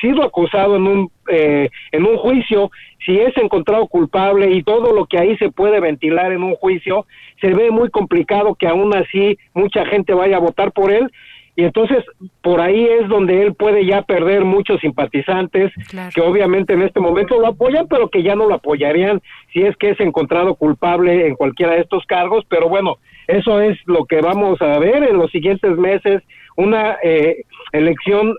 [0.00, 2.70] sido acusado en un eh, en un juicio,
[3.04, 7.06] si es encontrado culpable y todo lo que ahí se puede ventilar en un juicio,
[7.40, 11.10] se ve muy complicado que aún así mucha gente vaya a votar por él.
[11.56, 12.04] Y entonces
[12.42, 15.72] por ahí es donde él puede ya perder muchos simpatizantes
[16.12, 19.22] que obviamente en este momento lo apoyan, pero que ya no lo apoyarían
[19.52, 23.78] si es que es encontrado culpable en cualquiera de estos cargos, pero bueno, eso es
[23.86, 26.22] lo que vamos a ver en los siguientes meses,
[26.56, 28.34] una eh, elección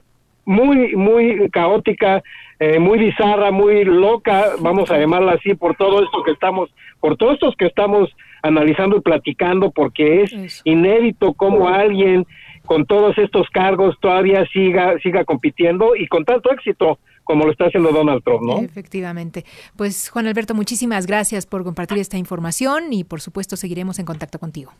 [0.45, 2.23] muy, muy caótica,
[2.59, 6.69] eh, muy bizarra, muy loca, vamos a llamarla así, por todo esto que estamos,
[6.99, 8.09] por todos estos que estamos
[8.43, 12.25] analizando y platicando, porque es inédito como alguien
[12.65, 17.65] con todos estos cargos todavía siga, siga compitiendo y con tanto éxito como lo está
[17.65, 18.59] haciendo Donald Trump, ¿no?
[18.59, 19.45] Efectivamente.
[19.75, 24.39] Pues Juan Alberto, muchísimas gracias por compartir esta información y por supuesto seguiremos en contacto
[24.39, 24.71] contigo.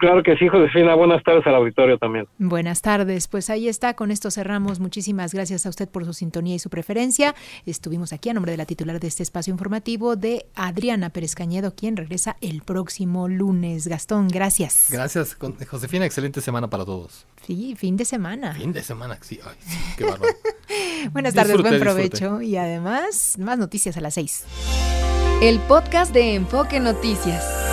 [0.00, 0.94] Claro que sí, Josefina.
[0.94, 2.26] Buenas tardes al auditorio también.
[2.38, 3.28] Buenas tardes.
[3.28, 3.92] Pues ahí está.
[3.92, 4.80] Con esto cerramos.
[4.80, 7.34] Muchísimas gracias a usted por su sintonía y su preferencia.
[7.66, 11.74] Estuvimos aquí a nombre de la titular de este espacio informativo de Adriana Pérez Cañedo,
[11.74, 13.88] quien regresa el próximo lunes.
[13.88, 14.88] Gastón, gracias.
[14.90, 15.36] Gracias,
[15.68, 16.06] Josefina.
[16.06, 17.26] Excelente semana para todos.
[17.46, 18.54] Sí, fin de semana.
[18.54, 19.38] Fin de semana, sí.
[19.44, 19.56] Ay,
[19.98, 20.32] qué bárbaro.
[21.12, 22.40] Buenas tardes, buen provecho.
[22.40, 24.46] Y además, más noticias a las seis.
[25.42, 27.69] El podcast de Enfoque Noticias.